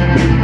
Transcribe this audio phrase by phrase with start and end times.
[0.00, 0.39] Taberna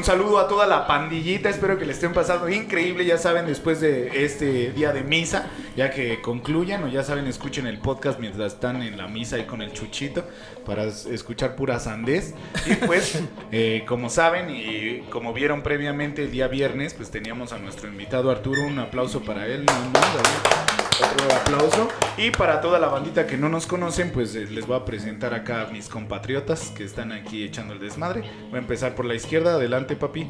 [0.00, 3.82] Un saludo a toda la pandillita, espero que le estén pasando increíble, ya saben, después
[3.82, 8.54] de este día de misa, ya que concluyan o ya saben, escuchen el podcast mientras
[8.54, 10.24] están en la misa ahí con el chuchito
[10.64, 12.32] para escuchar pura sandez.
[12.64, 13.20] Y pues,
[13.52, 18.30] eh, como saben y como vieron previamente el día viernes, pues teníamos a nuestro invitado
[18.30, 19.66] Arturo, un aplauso para él.
[21.00, 21.88] Otro aplauso.
[22.16, 25.34] Y para toda la bandita que no nos conocen, pues eh, les voy a presentar
[25.34, 28.22] acá a mis compatriotas que están aquí echando el desmadre.
[28.50, 30.26] Voy a empezar por la izquierda, adelante papi.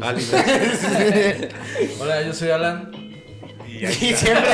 [0.00, 0.24] Ali.
[2.00, 2.90] Hola, yo soy Alan.
[3.68, 4.50] Y ahí Y siempre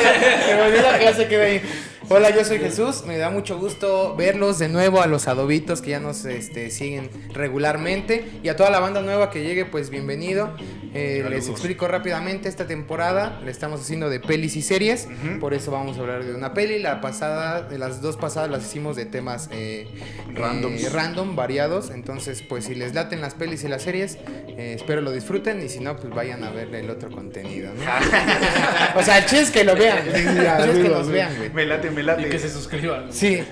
[0.47, 1.62] se me olvida que ya se queda ahí.
[2.11, 3.05] Hola, yo soy Jesús.
[3.06, 7.11] Me da mucho gusto verlos de nuevo a los adobitos que ya nos este, siguen
[7.34, 8.25] regularmente.
[8.42, 10.56] Y a toda la banda nueva que llegue, pues bienvenido.
[10.95, 13.39] Eh, les explico rápidamente esta temporada.
[13.45, 15.06] Le estamos haciendo de pelis y series.
[15.39, 16.79] Por eso vamos a hablar de una peli.
[16.79, 19.86] La pasada, de las dos pasadas las hicimos de temas eh,
[20.34, 21.91] eh, random, variados.
[21.91, 24.17] Entonces, pues si les laten las pelis y las series,
[24.56, 25.62] eh, espero lo disfruten.
[25.62, 27.70] Y si no, pues vayan a ver el otro contenido.
[27.75, 27.83] ¿no?
[28.98, 29.98] o sea, el chiste es que lo vean.
[29.98, 31.51] El chiste es que los vean, güey.
[31.51, 32.22] Me late, me late.
[32.22, 33.12] Y que se suscriban.
[33.12, 33.42] Sí.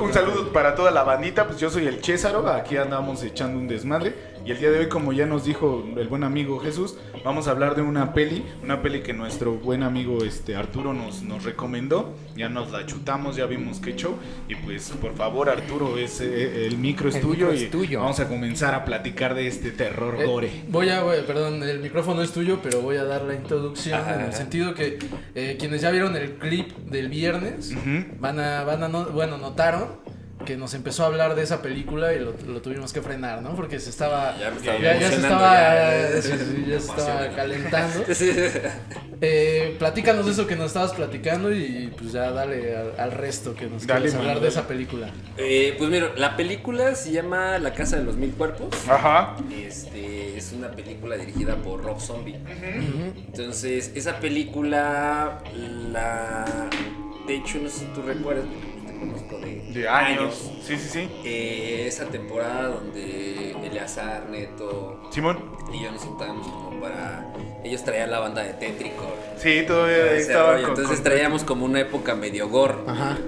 [0.00, 3.68] Un saludo para toda la bandita, pues yo soy el Césaro, aquí andamos echando un
[3.68, 4.14] desmadre.
[4.48, 7.50] Y el día de hoy, como ya nos dijo el buen amigo Jesús, vamos a
[7.50, 12.14] hablar de una peli, una peli que nuestro buen amigo este Arturo nos, nos recomendó.
[12.34, 14.14] Ya nos la chutamos, ya vimos qué show.
[14.48, 17.70] Y pues por favor, Arturo, es, eh, el micro es El tuyo micro y es
[17.70, 18.00] tuyo.
[18.00, 20.50] vamos a comenzar a platicar de este terror Eh, gore.
[20.70, 24.14] voy a, voy- perdón, el micrófono es tuyo, pero voy a dar la introducción Ajá,
[24.14, 24.98] en el sentido que
[25.34, 28.16] eh, quienes ya vieron el clip del viernes Ujú.
[28.18, 29.88] van a, van a, no- bueno, notaron
[30.48, 33.54] que nos empezó a hablar de esa película y lo, lo tuvimos que frenar, ¿no?
[33.54, 35.54] Porque se estaba, Ya estaba ya, ya se emocionando, estaba,
[36.14, 36.22] ya.
[36.22, 38.04] sí, sí, ya se estaba calentando.
[39.20, 43.52] Eh, platícanos de eso que nos estabas platicando y pues ya dale al, al resto
[43.52, 45.10] que nos Dale, quieres hablar de esa película.
[45.36, 48.68] Eh, pues mira, la película se llama La Casa de los Mil Cuerpos.
[48.88, 49.34] Ajá.
[49.52, 52.38] Este, es una película dirigida por Rob Zombie.
[53.26, 55.42] Entonces, esa película,
[55.92, 56.44] la.
[57.26, 58.67] De hecho, no sé si tú recuerdas, porque
[58.98, 60.50] conozco de, De años.
[60.62, 61.10] Sí, sí, sí.
[61.24, 65.38] Eh, esa temporada donde Eleazar, Neto Simón.
[65.72, 67.32] y yo nos sentábamos como para.
[67.64, 69.04] Ellos traían la banda de Tétrico.
[69.36, 72.74] Sí, todavía estaba con- Entonces con- traíamos como una época medio gore.
[72.86, 73.18] Ajá.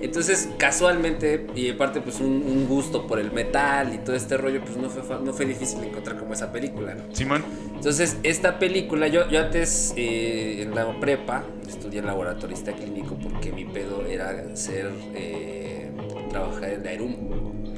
[0.00, 4.60] Entonces, casualmente, y aparte, pues un, un gusto por el metal y todo este rollo,
[4.62, 7.02] pues no fue, fa- no fue difícil encontrar como esa película, ¿no?
[7.14, 7.44] Simón.
[7.74, 13.64] Entonces, esta película, yo, yo antes eh, en la prepa estudié laboratorista clínico porque mi
[13.66, 15.90] pedo era ser, eh,
[16.30, 17.14] trabajar en la ERUM.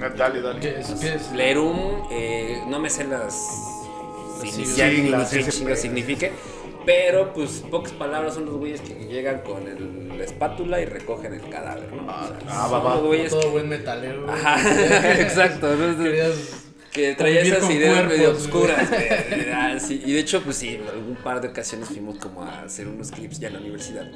[0.00, 0.60] Ah, Dale, dale.
[0.60, 0.88] ¿Qué es?
[1.00, 1.32] ¿Qué es?
[1.32, 1.76] La ERUM,
[2.10, 3.34] eh, no me sé las
[4.42, 5.30] Las iniciales ni siglas,
[6.84, 6.96] pedo.
[6.96, 11.34] pero pues pocas palabras son los güeyes que llegan con el- la espátula y recogen
[11.34, 12.02] el cadáver, ¿no?
[12.02, 12.94] O sea, Ah, son va, va.
[12.96, 14.30] los güeyes Todo que- buen metalero.
[14.30, 14.56] Ajá,
[15.20, 15.74] exacto.
[15.74, 15.96] ¿no?
[16.02, 16.34] Querías
[16.92, 18.88] Que traía esas ideas cuerpos, medio oscuras.
[19.54, 22.62] Ah, sí, Y de hecho, pues sí, en algún par de ocasiones fuimos como a
[22.62, 24.06] hacer unos clips ya en la universidad.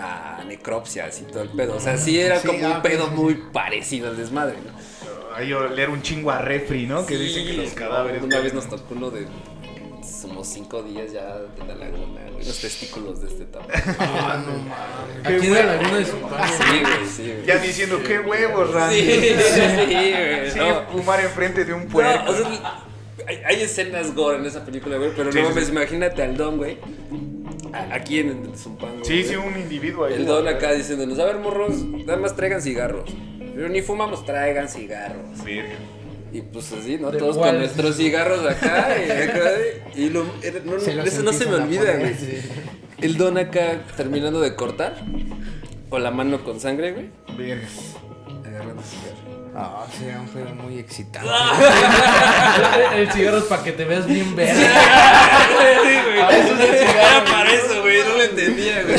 [0.00, 1.76] A necropsias y todo el pedo.
[1.76, 4.56] O sea, sí era Sí, como ah, un pedo sí, sí, muy parecido al desmadre,
[4.64, 4.72] ¿no?
[5.34, 7.04] Ahí leer un chingo a refri, ¿no?
[7.06, 8.22] Que dicen que los cadáveres.
[8.22, 9.26] Una vez nos tocó uno de.
[10.08, 12.44] Somos cinco días ya de la laguna, güey.
[12.46, 13.70] Los testículos de este tamaño.
[13.98, 15.26] Ah, no mames.
[15.26, 16.48] Qué Aquí en la laguna de su padre.
[16.56, 17.46] Sí, güey, sí, güey.
[17.46, 19.00] Ya diciendo, qué huevos, Randy.
[19.02, 19.20] Sí,
[19.52, 19.60] sí,
[19.90, 20.50] güey.
[20.50, 20.82] Sí, no.
[20.90, 22.30] fumar enfrente de un No, puerco.
[22.30, 22.82] o sea,
[23.26, 25.72] hay, hay escenas gore en esa película, güey, pero Sí, no mames, sí.
[25.72, 26.78] imagínate al Don, güey.
[27.72, 29.04] a- Aquí en el Zumpango.
[29.04, 29.24] sí, güey.
[29.24, 30.14] sí, un individuo ahí.
[30.14, 33.10] El Don acá diciéndonos, a ver, morros, nada más traigan cigarros.
[33.54, 35.44] Pero ni fumamos, traigan cigarros.
[35.44, 35.74] Verga.
[36.32, 37.10] Y pues así, ¿no?
[37.10, 37.50] ¿De Todos cuál?
[37.50, 38.88] con nuestros cigarros acá.
[39.06, 39.50] Y, acá,
[39.94, 42.14] y lo, no, Se eso no se me olvida, güey.
[42.14, 42.38] sí.
[43.00, 44.96] El Don acá terminando de cortar.
[45.90, 47.10] O la mano con sangre, güey.
[47.36, 47.66] Verga.
[48.44, 49.28] Agarrando cigarro.
[49.54, 51.28] Ah, sería un pedo muy excitante.
[52.94, 54.52] El cigarro es para que te veas bien verde.
[54.54, 54.60] Sí,
[56.04, 56.18] güey.
[56.20, 56.98] Ah, eso es el cigarro.
[56.98, 57.98] Era para eso, güey.
[58.02, 58.96] No lo entendía, güey.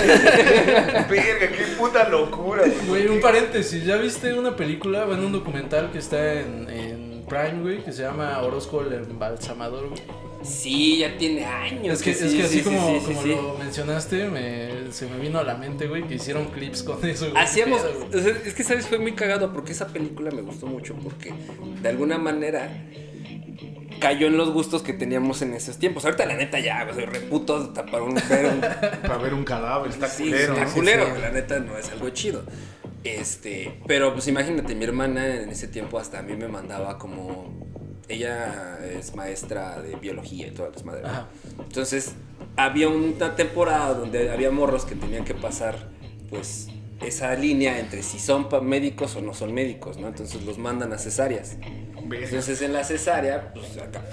[1.09, 2.87] Verga, qué puta locura, güey.
[2.87, 3.83] Güey, un paréntesis.
[3.85, 8.01] ¿Ya viste una película, bueno, un documental que está en, en Prime, güey, que se
[8.01, 10.01] llama Orozco el embalsamador, güey?
[10.41, 11.95] Sí, ya tiene años.
[11.95, 13.29] Es que, sí, es que así sí, como, sí, sí, como sí.
[13.29, 17.29] lo mencionaste, me, se me vino a la mente, güey, que hicieron clips con eso,
[17.29, 17.43] güey.
[17.43, 20.95] Hacíamos, o sea, es que sabes, fue muy cagado porque esa película me gustó mucho
[20.95, 21.33] porque
[21.81, 22.69] de alguna manera
[23.99, 26.05] cayó en los gustos que teníamos en esos tiempos.
[26.05, 28.61] Ahorita la neta ya, soy reputo para un, ver un
[29.01, 30.53] Para ver un cadáver, está Sí, culero.
[30.53, 32.43] está culero, la neta no es algo chido.
[33.03, 37.69] Este, pero pues imagínate, mi hermana en ese tiempo hasta a mí me mandaba como
[38.09, 41.05] ella es maestra de biología y todas las madres.
[41.05, 41.27] Ajá.
[41.59, 42.13] Entonces,
[42.57, 45.89] había una temporada donde había morros que tenían que pasar
[46.29, 46.67] pues
[47.01, 50.07] esa línea entre si son médicos o no son médicos, ¿no?
[50.07, 51.57] Entonces los mandan a cesáreas.
[51.95, 54.03] Entonces en la cesárea, pues acá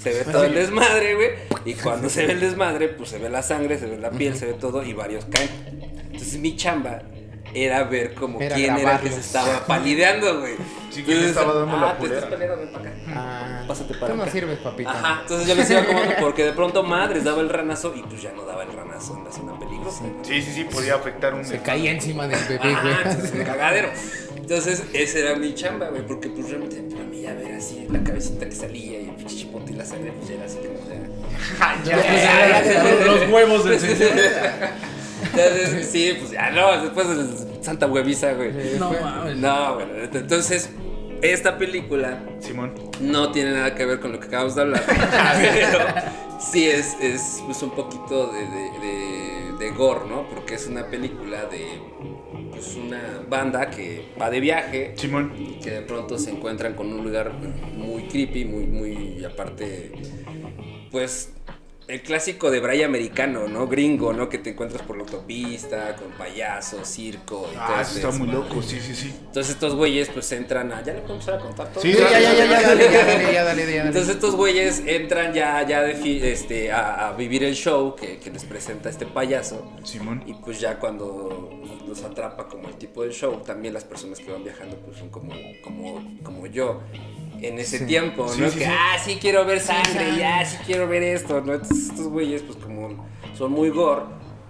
[0.00, 1.28] se ve todo el desmadre, güey.
[1.64, 4.36] Y cuando se ve el desmadre, pues se ve la sangre, se ve la piel,
[4.36, 5.50] se ve todo y varios caen.
[6.04, 7.02] Entonces mi chamba
[7.64, 9.26] era ver como Era quién era el que se grabarlos.
[9.26, 10.54] estaba palideando, güey.
[10.90, 12.92] Sí, quién le estaba dando la ah, te estás palideando, ven para acá.
[13.08, 14.32] Ah, Pásate para Tú no acá.
[14.32, 14.90] sirves, papita.
[14.90, 18.22] Ajá, entonces yo les iba acomodando porque de pronto madres daba el ranazo y pues
[18.22, 20.04] ya no daba el ranazo en la zona peligrosa.
[20.22, 21.44] Sí, sí, sí, podía afectar un.
[21.44, 22.94] Se caía encima del bebé, güey.
[23.04, 23.88] entonces un cagadero.
[24.36, 28.02] Entonces, ese era mi chamba, güey, porque pues realmente para mí ya ver así la
[28.04, 30.76] cabecita que salía y el pinche chipote y la sangre, pues ya era así como.
[31.84, 34.10] Después eran los- los huevos del señor.
[35.24, 38.52] Entonces, sí, pues ya no, después de Santa Hueviza, güey.
[38.78, 39.36] No mames.
[39.36, 40.70] No, güey, entonces,
[41.22, 42.74] esta película Simón.
[43.00, 45.78] no tiene nada que ver con lo que acabamos de hablar, pero
[46.38, 50.28] sí es, es pues, un poquito de, de, de- de gore, ¿no?
[50.28, 51.80] Porque es una película de
[52.50, 55.32] pues, una banda que va de viaje Simón.
[55.62, 57.32] que de pronto se encuentran con un lugar
[57.74, 59.92] muy creepy, muy, muy, y aparte,
[60.90, 61.32] pues,
[61.88, 63.66] el clásico de Bray americano, ¿no?
[63.68, 64.28] Gringo, ¿no?
[64.28, 68.26] Que te encuentras por la autopista, con payasos, circo y todo Ah, eso está muy
[68.28, 69.14] loco, sí, sí, sí.
[69.26, 70.82] Entonces estos güeyes, pues, entran a...
[70.82, 71.82] ¿Ya le podemos empezar a contar todo?
[71.82, 73.86] Sí, Sí, ya, ya, ya, ya, dale, ya, dale, ya, dale, ya, dale.
[73.88, 78.18] Entonces estos güeyes entran ya, ya de fi- este, a, a vivir el show que,
[78.18, 79.70] que les presenta este payaso.
[79.84, 80.24] Simón.
[80.26, 81.50] Y pues ya cuando
[81.86, 85.08] los atrapa como el tipo del show, también las personas que van viajando pues son
[85.10, 85.32] como,
[85.62, 86.80] como, como yo.
[87.42, 87.86] En ese Sí.
[87.86, 88.48] tiempo, Sí, ¿no?
[88.50, 88.70] sí, que, sí.
[88.74, 91.54] ah, sí quiero ver sangre, ya, sí quiero ver esto, ¿no?
[91.54, 93.06] Entonces estos güeyes, pues como
[93.36, 94.02] son muy gore,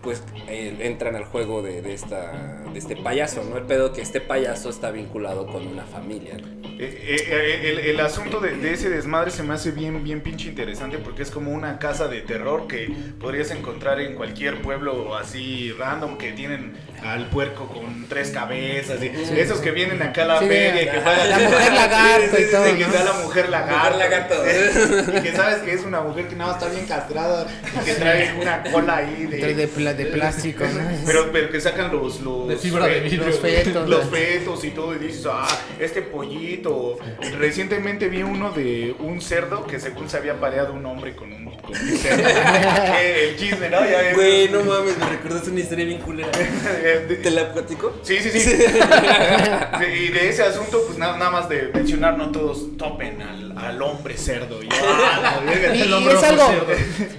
[0.03, 3.57] pues eh, entran al juego de, de esta, de este payaso, ¿no?
[3.57, 6.47] El pedo que este payaso está vinculado con una familia, ¿no?
[6.79, 10.21] Eh, eh, eh, el, el asunto de, de ese desmadre se me hace bien, bien
[10.21, 15.17] pinche interesante porque es como una casa de terror que podrías encontrar en cualquier pueblo
[15.17, 16.75] así random que tienen
[17.13, 20.87] al puerco con tres cabezas y esos que vienen acá a la Sí, feria y
[20.87, 25.17] que juegan- la mujer lagarto y que está la mujer lagarto Mujer lagarto.
[25.19, 27.47] y que sabes que es una mujer que nada más está bien castrada
[27.81, 30.81] y que trae una cola ahí de, de plástico, ¿no?
[31.07, 33.27] pero, pero que sacan los, los, De fibra de vidrio.
[33.27, 34.11] Los fetos, los ¿no?
[34.11, 35.47] fetos y todo y dices, ah,
[35.79, 36.99] este pollito.
[37.39, 41.45] Recientemente vi uno de un cerdo que según se había pareado un hombre con un,
[41.57, 42.23] con un cerdo.
[42.99, 43.81] Eh, el chisme, ¿no?
[43.85, 44.15] Ya.
[44.15, 46.31] Güey, no mames, me recordaste una historia bien culera.
[47.01, 47.95] De- ¿Te la platico?
[48.03, 48.51] Sí, sí, sí.
[48.51, 53.57] De- y de ese asunto, pues nada, nada más de mencionar, no todos topen al,
[53.59, 54.63] al hombre cerdo.
[54.63, 55.75] Y, ah, verga.
[55.75, 56.73] Y, El y hombre es algo, cerdo.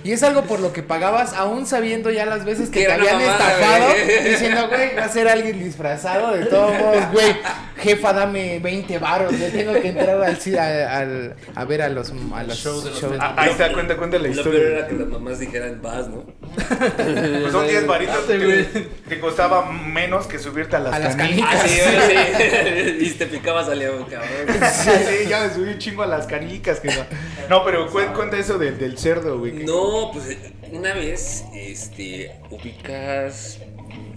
[0.04, 2.92] y es algo por lo que pagabas, aún sabiendo ya las veces que Que te
[2.94, 4.24] habían mamada, estafado, güey.
[4.32, 7.36] diciendo, güey, va a ser alguien disfrazado, de todos modos, güey,
[7.78, 12.44] jefa, dame 20 varos, yo tengo que entrar al, al- a ver a los, a
[12.44, 13.18] los Show de los shows.
[13.20, 14.78] Ah, Ahí está, cuenta, cuenta la Lo peor historia.
[14.80, 16.26] era que las mamás dijeran vas, ¿no?
[16.56, 18.18] Pues son 10 varitos
[19.08, 21.50] que costaba menos que subirte a las, A las canicas.
[21.64, 22.98] Ah, sí, sí.
[23.06, 24.30] y te picaba salía un cabrón.
[24.74, 26.80] Sí, sí, ya me subí un chingo a las canicas.
[26.80, 27.06] Que no.
[27.50, 29.54] no, pero cu- cuenta eso del, del cerdo, güey.
[29.64, 33.60] No, pues eh, una vez, este, ubicas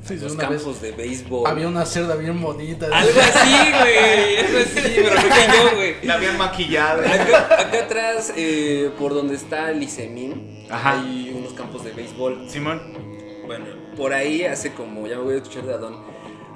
[0.04, 1.47] Sí, los vez campos de béisbol.
[1.47, 2.87] había una cerda bien bonita.
[2.87, 4.37] Algo así, güey.
[4.47, 5.94] Algo así, pero no yo, güey.
[6.02, 7.02] La habían maquillado.
[7.02, 11.00] Acá, acá atrás, eh, por donde está el Isemín, Ajá.
[11.00, 12.49] hay unos campos de béisbol.
[12.49, 13.09] Simón.
[13.50, 13.66] Bueno,
[13.97, 15.97] por ahí hace como, ya me voy a escuchar de Adón.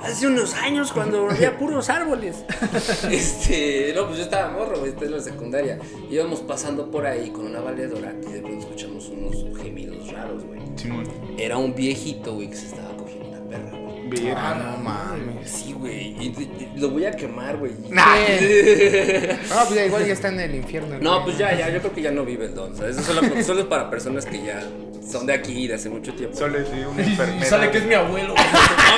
[0.01, 2.45] Hace unos años cuando había puros árboles.
[3.11, 5.81] Este, no, pues yo estaba morro, güey, esta es la secundaria.
[6.09, 10.61] Íbamos pasando por ahí con una valedora y de pronto escuchamos unos gemidos raros, güey.
[10.77, 11.09] Simón.
[11.37, 13.73] Era un viejito, güey, que se estaba cogiendo una perra,
[14.37, 15.51] Ah, no mames.
[15.51, 17.73] Sí, güey, y, y- y lo voy a quemar, güey.
[17.91, 18.05] Nah.
[19.49, 20.99] No, pues ya igual ya está en el infierno.
[21.01, 21.25] No, güey.
[21.25, 22.77] pues ya, ya, yo creo que ya no vive el don.
[22.77, 22.97] ¿sabes?
[22.99, 24.63] Eso solo, solo es para personas que ya
[25.11, 26.37] son de aquí de hace mucho tiempo.
[26.37, 27.43] Solo es de una Y, enfermedad.
[27.43, 28.29] y sale que es mi abuelo.
[28.29, 28.35] No,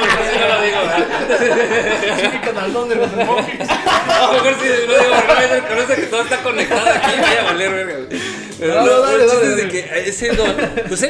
[0.06, 3.68] mejor sí no lo digo, mi canalón de los demonios.
[3.68, 7.20] A lo mejor sí lo digo, porque no conoce que todo está conectado aquí y
[7.20, 7.94] vaya a valer verga.
[8.06, 8.20] güey.
[8.58, 10.02] Pero No, no, no, dale, el chiste dale, es de dale.
[10.02, 10.56] que ese don,
[10.88, 11.00] pues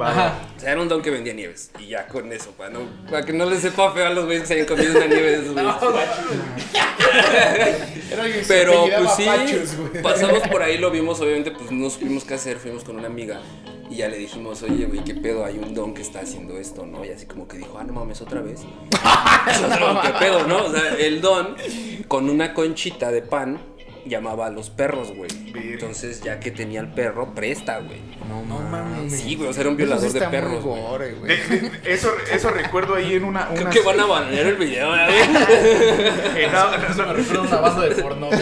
[0.00, 0.38] Ajá.
[0.56, 1.70] O sea, era un don que vendía nieves.
[1.78, 2.80] Y ya con eso, para, no,
[3.10, 5.30] para que no les sepa feo a los güeyes que se hayan comido una nieve
[5.30, 5.74] de esos güeyes.
[8.10, 11.70] Era alguien que se Pero pues sí, Pachos, pasamos por ahí, lo vimos, obviamente, pues
[11.70, 13.40] no supimos qué hacer, fuimos con una amiga
[13.92, 16.86] y ya le dijimos, oye, güey, qué pedo, hay un don que está haciendo esto,
[16.86, 17.04] ¿no?
[17.04, 18.62] Y así como que dijo, ah, no mames, otra vez.
[20.02, 20.64] ¿qué pedo, no?
[20.64, 21.54] O sea, el don
[22.08, 23.60] con una conchita de pan
[24.06, 25.30] llamaba a los perros, güey.
[25.54, 28.00] Entonces, ya que tenía el perro, presta, güey.
[28.28, 29.12] No, No mames.
[29.20, 30.64] Sí, güey, o sea, era un Eso violador sí de está muy perros.
[30.64, 30.80] güey.
[30.82, 31.36] gore, güey.
[31.36, 33.48] De- de- eso, eso recuerdo ahí en una.
[33.48, 35.00] Creo una que van a banear el video, güey.
[36.36, 37.12] eh, no, no, Eso me no.
[37.14, 38.40] refiero a una banda de porno, güey.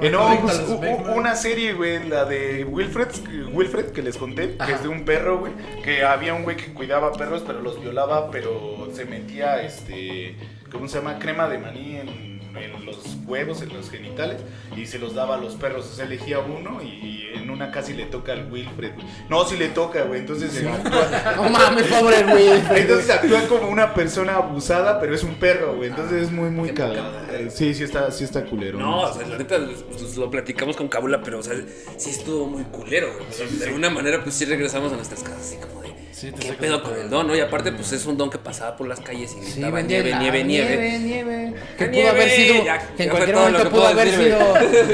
[0.00, 3.08] Eh, no, pues, hu- una serie, güey, la de Wilfred,
[3.52, 6.72] Wilfred que les conté, que es de un perro, güey, que había un güey que
[6.72, 10.36] cuidaba perros, pero los violaba, pero se metía, este,
[10.70, 11.18] ¿cómo se llama?
[11.18, 14.40] Crema de maní en, en los huevos, en los genitales,
[14.76, 17.92] y se los daba a los perros, o sea, elegía uno y en una casi
[17.94, 19.06] le toca al Wilfred, güey.
[19.28, 22.48] No, sí le toca, güey, entonces eh, actúa, No mames, pobre güey.
[22.80, 26.70] entonces actúa como una persona abusada, pero es un perro, güey, entonces es muy, muy
[26.70, 27.12] cagado.
[27.30, 28.78] Eh, Sí, sí está, sí está culero.
[28.78, 29.58] No, o sea, la neta,
[29.90, 31.54] pues, lo platicamos con Cabula, pero, o sea,
[31.96, 33.28] sí estuvo muy culero, güey.
[33.28, 35.88] O sea, de alguna manera, pues sí regresamos a nuestras casas así como de.
[36.18, 37.36] Sí, te ¿Qué pedo con el don, no?
[37.36, 40.18] Y aparte, pues es un don que pasaba por las calles y Sí, nieve, la-
[40.18, 40.76] nieve, nieve.
[40.76, 41.54] nieve, nieve.
[41.78, 44.38] Que pudo haber sido, ya- que en cualquier momento pudo haber sido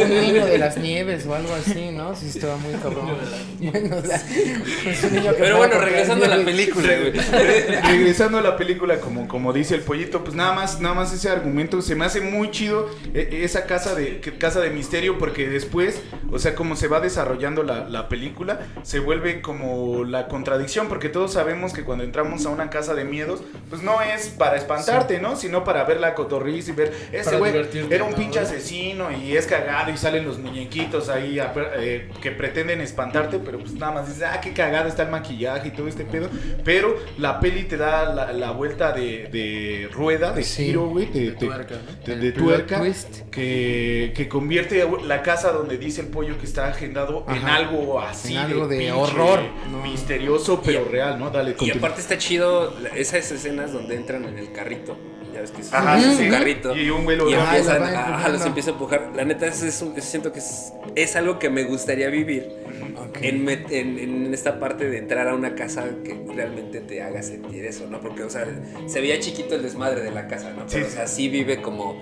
[0.05, 2.15] un niño de las nieves o algo así, ¿no?
[2.15, 3.17] Sí, estaba muy cabrón.
[3.59, 7.13] Bueno, o sea, es un niño que Pero bueno, regresando a la película, güey.
[7.89, 11.31] Regresando a la película, como, como dice el pollito, pues nada más, nada más ese
[11.31, 16.01] argumento se me hace muy chido eh, esa casa de casa de misterio, porque después,
[16.31, 21.09] o sea, como se va desarrollando la, la película, se vuelve como la contradicción, porque
[21.15, 23.41] todos sabemos que cuando entramos a una casa de miedos,
[23.71, 25.37] pues no es para espantarte, ¿no?
[25.37, 27.55] Sino para ver la cotorriz y ver, ese güey
[27.89, 32.11] era un ¿no, pinche asesino y es cagado y salen los muñequitos ahí a- eh,
[32.21, 35.71] que pretenden espantarte, pero pues nada más dices, ah, qué cagado está el maquillaje y
[35.71, 36.29] todo este pedo.
[36.65, 40.65] Pero la peli te da la, la vuelta de, de rueda, de Sí.
[40.67, 42.15] giro, güey, de, tuerca, ¿no?
[42.17, 42.83] de- tuerca,
[43.31, 47.55] que, que convierte la casa donde dice el pollo que está agendado en Ajá.
[47.57, 49.41] algo así, En algo de pinche horror,
[49.71, 49.79] ¿no?
[49.83, 51.31] misterioso, pero Y- real, ¿no?
[51.31, 54.97] Dale, Y aparte está chido esas escenas donde entran en el carrito.
[55.33, 56.77] Ya ves que es Ajá, un sí, carrito.
[56.77, 58.39] Y un güey lo empiezan, los va ajá, empujando.
[58.39, 59.11] los empieza a empujar.
[59.17, 62.49] La neta, es, es un- siento que es, es algo que me gustaría vivir.
[62.97, 63.19] Ok.
[63.21, 67.21] En, met- en, en esta parte de entrar a una casa que realmente te haga
[67.23, 68.01] sentir eso, ¿no?
[68.01, 68.47] Porque, o sea,
[68.87, 70.67] se veía chiquito el desmadre de la casa, ¿no?
[70.71, 72.01] Pero, Sí, o sea, sí vive como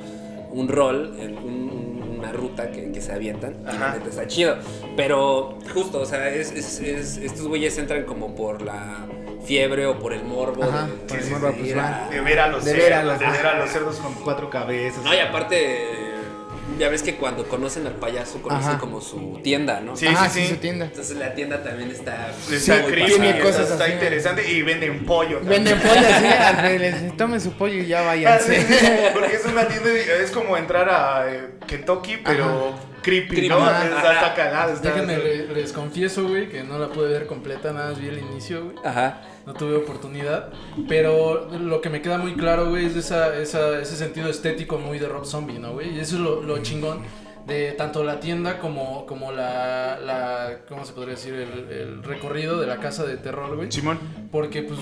[0.50, 1.91] un rol, en un-
[2.22, 3.56] una ruta que, que se avientan.
[3.72, 4.56] Y la neta está chido.
[4.96, 9.06] Pero, justo, o sea, es, es- es- estos güeyes entran como por la
[9.44, 10.62] fiebre o por el morbo.
[10.62, 12.08] Ajá, de- por el de morbo, ir pues, a-.
[12.10, 14.14] De ver a los De ver a cerdos, la- de ver a los cerdos con
[14.14, 15.02] cuatro cabezas.
[15.04, 16.11] No, y aparte,
[16.78, 18.78] ya ves que cuando conocen al payaso, conocen Ajá.
[18.78, 19.96] como su tienda, ¿no?
[19.96, 20.52] Sí, Ajá, sí, sí, sí.
[20.54, 20.86] su tienda.
[20.86, 22.30] Entonces la tienda también está...
[22.50, 23.92] Está Sí, tiene está- cosas está así.
[23.94, 25.38] interesante y venden pollo.
[25.38, 25.64] también.
[25.64, 26.06] Venden pollo
[26.46, 28.62] al- les tomen su pollo y ya Ah, sí, váyanse.
[28.78, 33.48] sí, Porque es una tienda, es como entrar a eh, Kentucky, pero creepy, Creepy.
[33.48, 33.58] ¿no?
[33.58, 34.72] Está, está cagado.
[34.74, 38.08] Está, Déjenme, le- les confieso, güey, que no la pude ver completa, nada más vi
[38.08, 38.76] el inicio, güey.
[38.84, 39.22] Ajá.
[39.46, 40.50] No tuve oportunidad.
[40.88, 44.98] Pero lo que me queda muy claro, güey, es esa, esa- ese sentido estético muy
[44.98, 45.96] de Rob Zombie, ¿no, güey?
[45.96, 47.00] Y eso es lo, lo chingón
[47.46, 50.58] de tanto la tienda como, como la, la.
[50.68, 51.34] ¿Cómo se podría decir?
[51.34, 53.72] El, el recorrido de la casa de terror, güey.
[53.72, 53.98] Simón.
[54.30, 54.78] Porque, pues,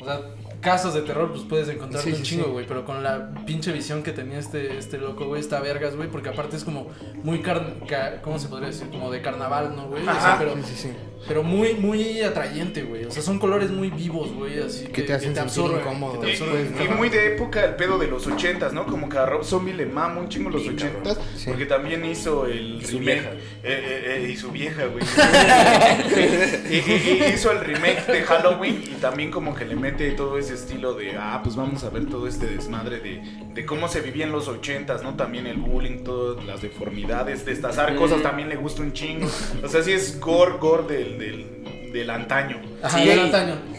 [0.00, 0.20] o sea,
[0.60, 2.50] casas de terror, pues puedes encontrarte Sí, un sí, chingo, sí.
[2.50, 2.66] güey.
[2.66, 6.08] Pero con la pinche visión que tenía este, este loco, güey, está vergas, güey.
[6.08, 6.88] Porque aparte es como
[7.22, 7.40] muy.
[7.40, 8.88] Car ca- ¿Cómo se podría decir?
[8.88, 10.02] Como de carnaval, ¿no, güey?
[10.02, 10.90] O sea, pero, Sí, sí, sí.
[11.28, 13.04] pero muy, muy atrayente, güey.
[13.04, 14.58] O sea, son colores muy vivos, güey.
[14.60, 17.98] Así Que te hacen sentir absorben, incómodo, que te Y, muy de época el pedo
[17.98, 18.86] de los ochentas, ¿no?
[18.86, 21.18] Como que a Rob Zombie le mama un chingo los ochentas.
[21.36, 21.44] Sí.
[21.46, 23.04] Porque también hizo el Y su remake.
[23.20, 23.30] vieja.
[23.30, 25.04] eh, eh, eh, y su vieja, güey.
[26.70, 30.38] y, y- y hizo el remake de Halloween y también como que le mete todo
[30.46, 33.20] ese estilo de, ah, pues vamos a ver todo este desmadre de,
[33.52, 35.14] de cómo se vivía en los ochentas, ¿no?
[35.14, 39.26] También el bullying, todas las deformidades, destazar cosas también le gusta un chingo.
[39.64, 42.60] O sea, sí es gore, gore del, del, del antaño.
[42.86, 43.08] Ajá, Sí,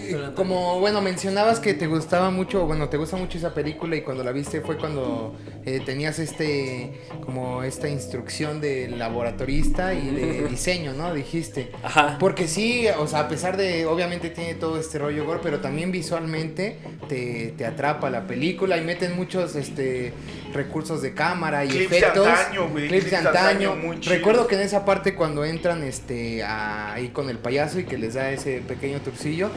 [0.09, 0.35] y-.
[0.35, 4.23] Como, bueno, mencionabas que te gustaba mucho, bueno, te gusta mucho esa película y cuando
[4.23, 5.35] la viste fue cuando
[5.65, 6.93] eh, tenías este,
[7.25, 11.13] como esta instrucción de laboratorista y de diseño, ¿no?
[11.13, 11.71] Dijiste.
[11.83, 12.15] Ajá.
[12.19, 15.91] Porque sí, o sea, a pesar de, obviamente tiene todo este rollo gore, pero también
[15.91, 16.77] visualmente
[17.09, 20.13] te, te atrapa la película y meten muchos, este,
[20.53, 22.27] recursos de cámara y Clips de efectos.
[22.27, 23.71] antaño, güey, clips de clips de antaño.
[23.73, 23.99] antaño.
[24.05, 27.97] Recuerdo que en esa parte cuando entran, este, a- ahí con el payaso y que
[27.97, 29.49] les da ese pequeño turcillo.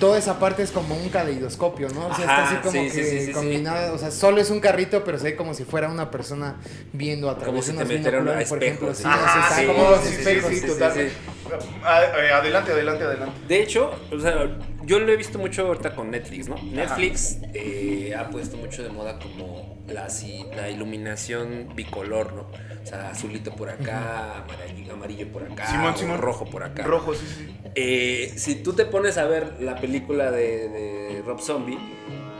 [0.00, 2.08] Toda esa parte es como un caleidoscopio, ¿no?
[2.08, 5.02] O sea, está así como sí, que sí, combinada, o sea, solo es un carrito,
[5.04, 6.56] pero se ve como si fuera una persona
[6.92, 11.12] viendo a través si de unos binoculares, por ejemplo, sí, está, como sí, totalmente.
[11.84, 13.40] Ah, eh, Adelante, adelante, adelante.
[13.48, 16.56] De hecho, o sea, yo lo he visto mucho ahorita con Netflix, ¿no?
[16.62, 22.42] Netflix eh, ha puesto mucho de moda como la, iluminación bicolor, ¿no?
[22.42, 26.18] O sea, azulito por acá, amarillo, amarillo por acá, Simón, Simón.
[26.18, 26.84] rojo por acá.
[26.84, 27.56] Rojo, sí, sí.
[27.74, 31.78] Eh, si tú te pones a ver la película de, de Rob Zombie,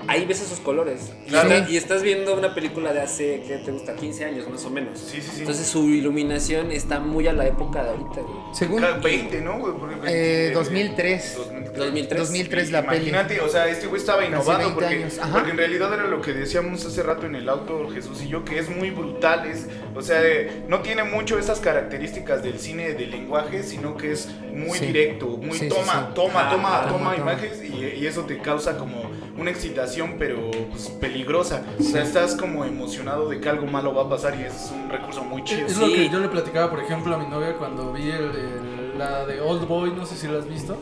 [0.08, 1.12] ahí ves esos colores.
[1.26, 1.50] Y, Claro.
[1.50, 3.94] está- y estás viendo una película de hace, ¿qué te gusta?
[3.94, 4.98] 15 años más o menos.
[4.98, 5.40] Sí, sí, sí.
[5.40, 8.36] Entonces su iluminación está muy a la época de ahorita, güey.
[8.54, 9.58] Según Ca- 20, ¿no?
[9.58, 9.72] güey?
[9.78, 11.38] Porque eh, 20, 2003.
[11.76, 12.18] 2003.
[12.18, 13.08] 2003 la peli.
[13.08, 15.32] Imagínate, o sea, este güey estaba innovando 20 porque, años, ajá.
[15.32, 18.44] porque en realidad era lo que decíamos hace rato en el auto Jesús y yo,
[18.44, 22.94] que es muy brutal, es, o sea, eh, no tiene mucho esas características del cine
[22.94, 24.86] de lenguaje, sino que es muy Sí.
[24.86, 25.90] directo, muy Sí, toma, sí.
[26.14, 27.16] toma, Ah, toma, toma, toma, toma.
[27.16, 29.02] imágenes y, y eso te causa como
[29.38, 31.62] una excitación, pero pues, peligrosa.
[31.78, 34.88] O sea, estás como emocionado de que algo malo va a pasar y es un
[34.90, 35.66] recurso muy chido.
[35.66, 35.94] Es lo Sí.
[35.94, 39.40] que yo le platicaba, por ejemplo, a mi novia cuando vi el, el- la de
[39.42, 40.74] Old Boy, no sé si la has visto.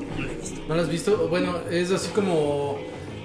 [0.69, 1.27] ¿No la has visto?
[1.29, 2.79] Bueno, es así como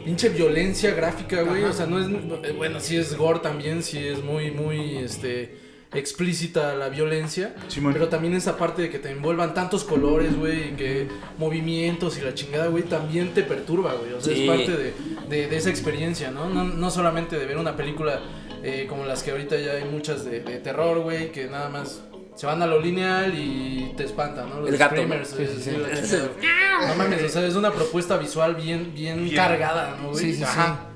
[0.04, 1.64] pinche violencia gráfica, güey.
[1.64, 2.08] O sea, no es.
[2.08, 5.56] eh, Bueno, sí es gore también, sí es muy, muy, este.
[5.94, 7.56] Explícita la violencia,
[7.94, 12.22] pero también esa parte de que te envuelvan tantos colores, güey, y que movimientos y
[12.22, 14.14] la chingada, güey, también te perturba, güey.
[14.14, 14.44] O sea, Sí.
[14.44, 14.94] es parte de,
[15.30, 16.50] de- de esa experiencia, ¿no?
[16.50, 18.20] No, no solamente de ver una película
[18.64, 22.02] eh, como las que ahorita ya hay muchas de, de terror, güey, que nada más
[22.36, 24.60] se van a lo lineal y te espantan, ¿no?
[24.62, 25.02] Los El gato, ¿no?
[25.02, 25.72] screamers, Sí, sí,
[26.04, 26.18] sí.
[26.88, 29.36] No mames, o sea, es una propuesta visual bien, bien, Bien.
[29.36, 30.24] cargada, ¿no, güey?
[30.24, 30.89] Sí, sí, Ajá.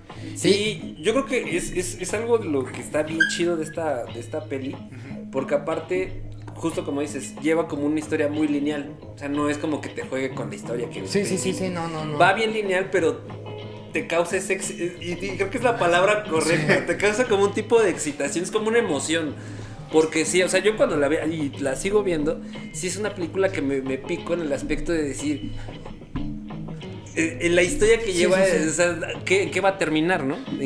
[0.43, 3.63] Sí, yo creo que es, es, es algo de lo que está bien chido de
[3.63, 4.75] esta, de esta peli,
[5.31, 6.23] porque aparte,
[6.55, 8.93] justo como dices, lleva como una historia muy lineal.
[9.15, 11.53] O sea, no es como que te juegue con la historia que Sí, sí, sí,
[11.53, 12.17] sí, no, no, no.
[12.17, 13.21] Va bien lineal, pero
[13.93, 14.59] te causa ese...
[14.99, 16.85] Y, y creo que es la palabra correcta.
[16.87, 19.35] Te causa como un tipo de excitación, es como una emoción.
[19.93, 22.41] Porque sí, o sea, yo cuando la veo y la sigo viendo,
[22.73, 25.53] sí es una película que me, me pico en el aspecto de decir...
[27.15, 28.67] eh, En la historia que lleva, sí, sí.
[28.69, 30.37] o sea, ¿qué, qué va a terminar, no?
[30.59, 30.65] Y,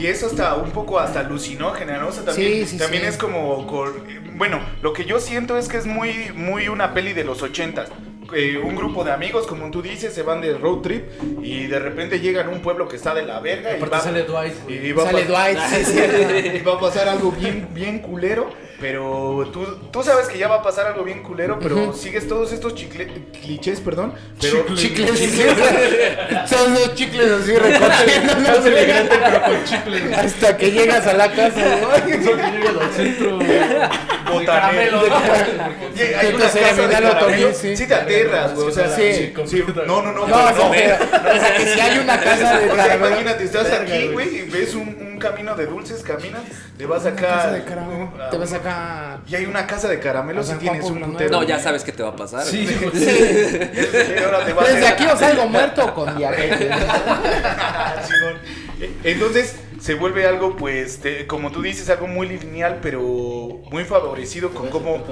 [0.00, 2.08] y- eso hasta un poco hasta alucinógena, ¿no?
[2.08, 3.08] O sea, también, Sí, sí, también sí.
[3.10, 4.04] es como, cor-
[4.36, 7.88] bueno, lo que yo siento es que es muy, muy una peli de los ochentas.
[8.34, 11.04] Eh, un grupo de amigos, como tú dices, se van de road trip
[11.42, 14.24] y de repente llegan a un pueblo que está de la verga y va, sale
[14.24, 16.48] Dwight, y va Sale Dwight, sí, sí.
[16.56, 20.56] y va a pasar algo bien, bien culero, pero tú, tú sabes que ya va
[20.56, 21.92] a pasar algo bien culero, pero Ujú.
[21.94, 23.10] sigues todos estos chicle-
[23.42, 25.18] clichés, perdón, pero Chicles,
[26.46, 28.36] son los chicles así recogiendo.
[28.40, 30.14] Más elegante, pero con chicle, güey.
[30.14, 32.12] Hasta que llegas a la casa, güey.
[32.20, 33.48] Eso que llegas al centro, güey.
[34.32, 35.00] botanero.
[36.20, 37.76] Hay una casa de sí.
[37.76, 39.32] sí te aterras, güey, o sea, Sí.
[39.86, 42.74] no, no, no, No, no, pero, o sea, que si hay una casa de O
[42.74, 43.06] sea, caramelo.
[43.08, 46.42] imagínate, estás aquí, güey, y ves un, un camino de dulces, caminas,
[46.76, 47.26] te vas acá.
[47.26, 49.18] casa de a- Te vas acá.
[49.26, 51.30] Y hay una casa de caramelos y tienes Juan un putero.
[51.32, 52.44] No, ya sabes qué te va a pasar.
[52.44, 52.68] Sí,
[54.24, 56.70] ahora te vas Desde a- aquí o salgo muerto con diabetes.
[58.80, 63.00] Eh, Entonces se vuelve algo, pues, te- como tú dices, algo muy lineal, pero
[63.70, 65.02] muy favorecido con cómo,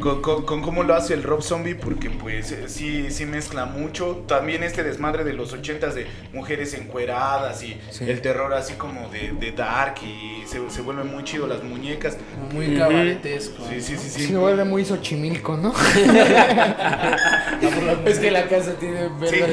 [0.00, 3.66] con, con- con cómo lo hace el Rob Zombie, porque pues eh, sí, sí mezcla
[3.66, 4.24] mucho.
[4.26, 8.04] También este desmadre de los ochentas de mujeres encueradas y Sí.
[8.08, 12.16] el terror así como de, de Dark y se, se vuelve muy chido las muñecas.
[12.52, 13.64] Muy cabaretesco.
[13.68, 14.26] Sí, sí, sí, Sí, sí.
[14.28, 15.72] se vuelve muy Xochimilco, ¿no?
[18.06, 19.44] es que la casa tiene muñecas.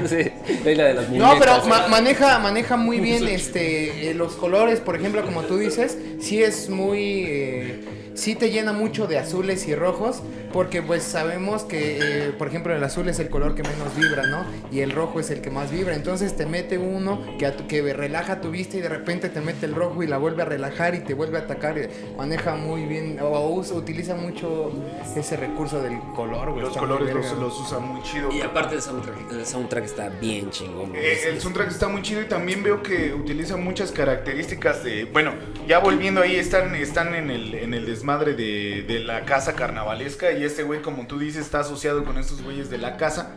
[0.10, 0.30] Sí,
[0.64, 1.38] la isla de las No, muñecas.
[1.38, 5.96] pero ma- maneja, maneja muy bien este eh, los colores, por ejemplo, como tú dices,
[6.20, 7.80] sí es muy eh,
[8.14, 12.74] sí te llena mucho de azules y rojos, porque pues sabemos que, eh, por ejemplo,
[12.74, 14.44] el azul es el color que menos vibra, ¿no?
[14.72, 17.66] Y el rojo es el que más vibra, entonces te mete uno que, a tu-
[17.66, 20.46] que relaja tu vista y de repente te mete el rojo y la vuelve a
[20.46, 24.72] relajar y te vuelve a atacar, y maneja muy bien, o usa- utiliza mucho
[25.16, 26.62] ese recurso del color, güey.
[26.64, 28.30] Los colores los, los usa muy chido.
[28.32, 30.92] Y aparte el soundtrack, el soundtrack está bien chingón.
[30.96, 35.04] Eh, el soundtrack está muy chido y también veo que utiliza muchas características de.
[35.04, 35.32] Bueno,
[35.68, 40.32] ya volviendo ahí, están, están en, el, en el desmadre de, de la casa carnavalesca.
[40.32, 43.32] Y este güey, como tú dices, está asociado con estos güeyes de la casa.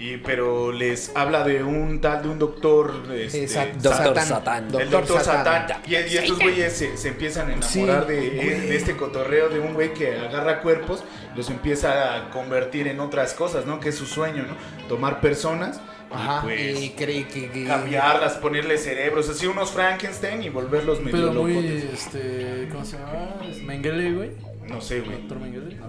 [0.00, 2.92] Y, pero les habla de un tal, de un doctor.
[3.12, 3.90] Este, Exacto.
[3.90, 4.68] Doctor Satán.
[4.80, 5.66] el doctor Satán.
[5.86, 9.74] Y, y estos güeyes se, se empiezan a enamorar de, de este cotorreo de un
[9.74, 11.02] güey que agarra cuerpos,
[11.34, 13.80] los empieza a convertir en otras cosas, ¿no?
[13.80, 14.56] Que es su sueño, ¿no?
[14.88, 15.80] Tomar personas.
[16.10, 21.00] Y, Ajá, pues, y cree que, que- cambiarlas, ponerle cerebros, así unos Frankenstein y volverlos
[21.00, 21.84] medio Pero muy, locotes.
[21.92, 23.36] este, ¿cómo se llama?
[23.50, 24.30] ¿Es Mengele, güey.
[24.68, 25.16] No sé, güey.
[25.18, 25.88] Doctor Mengele, ¿no?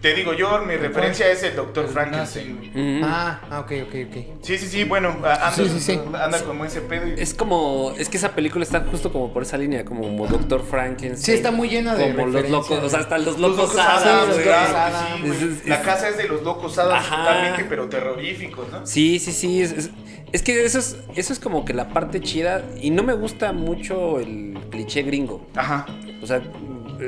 [0.00, 2.56] Te digo yo, mi referencia es el Doctor Frankenstein.
[2.72, 3.00] güey.
[3.02, 4.44] Ah, ah, ok, ok, ok.
[4.44, 6.00] Sí, sí, sí, bueno, a- anda, Sí, sí, sí.
[6.20, 7.08] anda como ese pedo.
[7.08, 10.62] y- Es como, es que esa película está justo como por esa línea, como Doctor
[10.64, 11.16] Frankenstein.
[11.16, 12.70] Sí, está muy llena de Como los referencias.
[12.70, 14.46] locos, o sea, hasta los Los locos, locos Adams, Adams, los güey.
[14.46, 14.62] ¿verdad?
[14.68, 15.16] locos Adams.
[15.16, 15.32] Sí, güey.
[15.36, 17.16] Es- es- La casa es de los locos Adams Ajá.
[17.16, 18.86] totalmente, pero terroríficos, ¿no?
[18.86, 19.62] Sí, sí, sí.
[19.62, 19.90] Es, es-
[20.32, 22.62] es que eso es, eso es como que la parte chida.
[22.80, 25.46] Y no me gusta mucho el cliché gringo.
[25.56, 25.86] Ajá.
[26.22, 26.40] O sea,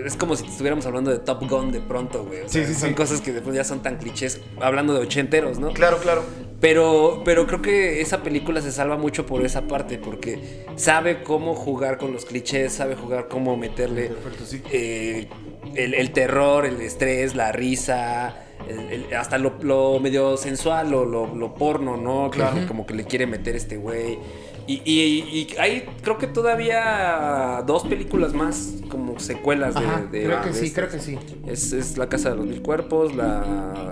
[0.04, 2.40] es como si estuviéramos hablando de Top Gun de pronto, güey.
[2.42, 2.94] O sea, Sí, sí, son sí.
[2.94, 5.72] cosas que después ya son tan clichés, hablando de ochenteros, ¿no?
[5.72, 6.22] Claro, claro.
[6.60, 11.54] Pero, pero creo que esa película se salva mucho por esa parte, porque sabe cómo
[11.54, 14.62] jugar con los clichés, sabe jugar cómo meterle Perfecto, sí.
[14.72, 15.28] eh,
[15.74, 18.36] el, el terror, el estrés, la risa,
[18.68, 22.30] el- el- hasta lo, lo medio sensual, lo, lo, lo porno, ¿no?
[22.30, 22.56] Claro.
[22.66, 24.18] Como que le quiere meter este güey.
[24.66, 29.80] Y, y- y hay, creo que todavía dos películas más como secuelas de...
[29.84, 30.74] Ajá, de- creo que de sí, estas.
[30.86, 31.18] creo que sí.
[31.46, 33.42] Es, es la casa de los mil cuerpos, la,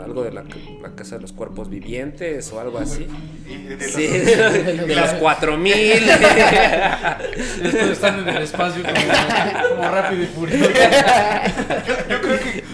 [0.05, 0.45] algo de la,
[0.83, 3.07] la casa de los cuerpos vivientes o algo así.
[3.47, 5.75] De- de Sí, los- de los cuatro mil.
[7.63, 10.71] Después están en el espacio como, como rápido y furioso.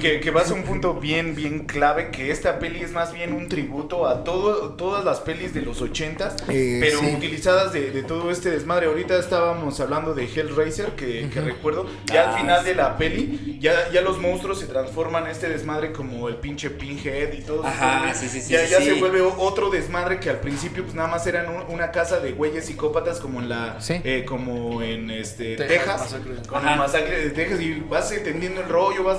[0.00, 3.32] Que, que- vas a un punto bien, bien clave, que esta peli es más bien
[3.32, 7.14] un tributo a todo, todas las pelis de los ochentas, Eh, pero sí.
[7.16, 8.86] utilizadas de, de todo este desmadre.
[8.86, 12.66] Ahorita estábamos hablando de Hellraiser, que, que recuerdo, ya Ah, al final sí.
[12.68, 16.70] de la peli, ya, ya los monstruos se transforman en este desmadre como el pinche
[16.70, 17.64] Pinhead y todo.
[17.66, 18.84] Ajá, sí, sí, sí, Ya, sí, ya sí.
[18.84, 22.32] se vuelve otro desmadre que al principio pues nada más eran un- una casa de
[22.32, 23.80] güeyes psicópatas como en la...
[23.80, 24.00] Sí.
[24.04, 26.34] eh, como en este, Texas, Texas, masacre.
[26.48, 26.72] con Ajá.
[26.74, 29.18] el masacre de Texas y vas entendiendo el rollo, vas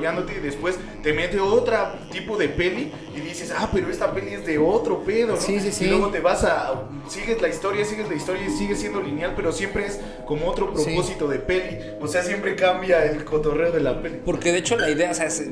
[0.00, 1.76] desarrollándote y después te mete otro
[2.10, 5.40] tipo de peli y dices, ah, pero esta peli es de otro pedo, ¿no?
[5.40, 5.84] Sí, sí, sí.
[5.84, 9.32] Y luego te vas a, sigues la historia, sigues la historia y sigue siendo lineal,
[9.36, 10.84] pero siempre es como otro Sí.
[10.84, 14.18] propósito de peli, o sea, siempre cambia el cotorreo de la peli.
[14.24, 15.44] Porque de hecho la idea, o sea, es-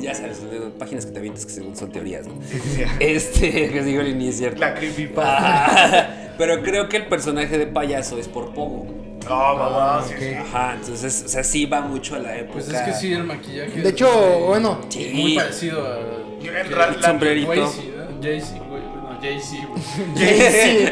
[0.00, 0.40] ya sabes,
[0.78, 2.34] páginas que te avientas que según son teorías, ¿no?
[2.48, 2.82] Sí, sí, sí.
[3.00, 4.58] Este, que digo ni es cierto.
[4.60, 5.36] La creepypasta.
[5.38, 8.86] Ah, pero creo que el personaje de payaso es por Pogo.
[9.28, 10.34] Ah, mamá, sí, sí.
[10.34, 12.54] Ajá, entonces, o sea, sí va mucho a la época.
[12.54, 13.80] Pues es que sí, el maquillaje.
[13.80, 15.10] De hecho, es, bueno, Sí.
[15.14, 15.98] Muy parecido a.
[16.42, 17.52] Yo en el sombrerito.
[17.52, 18.22] Jay-Z, ¿no?
[18.22, 18.82] Jay-Z, güey.
[18.82, 19.82] Bueno, Jay-Z, güey.
[20.16, 20.88] sí.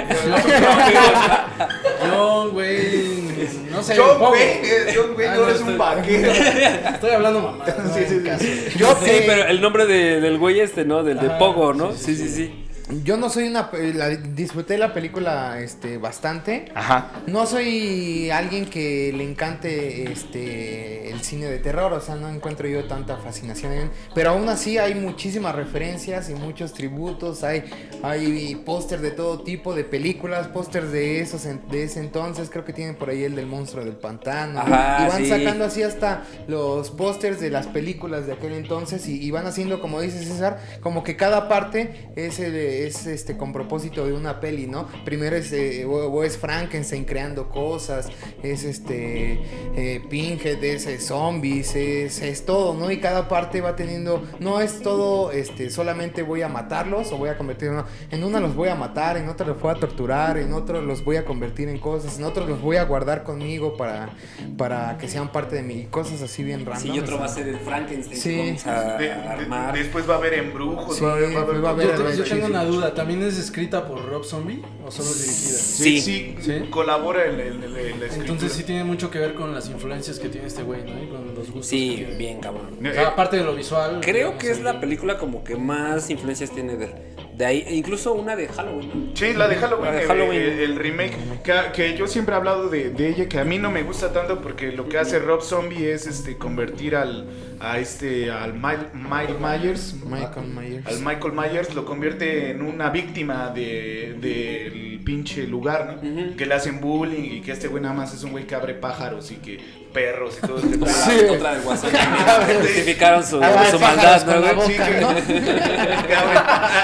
[2.10, 3.22] John, güey.
[3.70, 3.96] No sé.
[3.96, 4.20] John.
[4.20, 6.32] Wayne, eh, John Wayne Ah, no, es un vaquero.
[6.94, 7.64] Estoy hablando mamá.
[7.94, 8.78] Sí, sí, sí.
[8.78, 11.02] Yo, Sí, pero el nombre de- del güey este, ¿no?
[11.02, 11.92] Del de Pogo, ¿no?
[11.92, 12.64] sí, sí, sí.
[13.04, 13.70] Yo no soy una...
[13.94, 16.66] la- disfruté la película este, bastante.
[16.74, 17.10] Ajá.
[17.26, 22.68] No soy alguien que le encante este el cine de terror, o sea, no encuentro
[22.68, 27.64] yo tanta fascinación en, pero aún así hay muchísimas referencias y muchos tributos, hay
[28.02, 32.72] hay póster de todo tipo de películas, pósters de esos de ese entonces, creo que
[32.72, 35.28] tienen por ahí el del monstruo del pantano Ajá, y van sí.
[35.28, 39.80] sacando así hasta los pósters de las películas de aquel entonces y, y van haciendo
[39.80, 42.54] como dice César, como que cada parte es el-
[42.86, 44.86] es este con propósito de una peli, ¿no?
[45.04, 48.08] Primero es eh, o, o es Frankenstein creando cosas,
[48.42, 49.40] es este
[49.76, 52.90] eh, Pinhead, es eh, zombies, es, es todo, ¿no?
[52.90, 57.28] Y cada parte va teniendo, no es todo este solamente voy a matarlos o voy
[57.30, 60.38] a convertir no, en una los voy a matar, en otra los voy a torturar,
[60.38, 63.76] en otro los voy a convertir en cosas, en otros los voy a guardar conmigo
[63.76, 64.10] para
[64.56, 66.82] para que sean parte de mí, cosas así bien random.
[66.82, 68.30] Sí, y otro va a ser el Frankenstein Sí.
[68.30, 69.74] que vamos a De- de- armar.
[69.74, 72.46] después va a haber embrujos, Sí, va a haber, va a haber- Yo, yo tengo
[72.46, 72.64] una.
[72.68, 72.94] Duda.
[72.94, 75.58] ¿También es escrita por Rob Zombie o solo es dirigida?
[75.58, 76.34] Sí, Sí.
[76.40, 76.70] sí, ¿Sí?
[76.70, 78.16] colabora en, en- en la escritura.
[78.20, 81.02] Entonces sí tiene mucho que ver con las influencias que tiene este güey, ¿no?
[81.02, 81.70] Y con los gustos.
[81.70, 82.78] que Sí, bien cabrón.
[82.84, 84.00] Eh, O sea, aparte de lo visual.
[84.02, 86.88] Creo que es la película como que más influencias tiene de,
[87.36, 88.88] de ahí, e incluso una de Halloween.
[89.10, 89.16] ¿no?
[89.16, 90.40] Sí, la de Halloween, La de Halloween.
[90.42, 91.12] El, el remake,
[91.44, 94.12] que, que yo siempre he hablado de, de ella, que a mí no me gusta
[94.12, 97.26] tanto porque lo que hace Rob Zombie es este convertir al
[97.60, 100.86] a este al Mile, Mile Myers, Michael Myers.
[100.86, 106.36] al Michael Myers lo convierte en una víctima de del pinche lugar, ¿no?
[106.36, 108.74] Que le hacen bullying y que este güey nada más es un güey que abre
[108.74, 109.58] pájaros y que
[109.92, 110.86] perros y todo este pedo.
[110.88, 111.24] Sí.
[111.30, 112.60] Otra del WhatsApp también.
[112.62, 114.62] Justificaron su, Ah, su maldad, ¿no?
[114.66, 116.38] Sí, abre,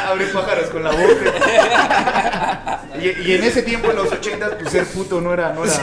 [0.08, 2.80] abre pájaros con la boca.
[3.00, 5.74] Y, y en ese tiempo, en los 80, pues ser puto no era, no era,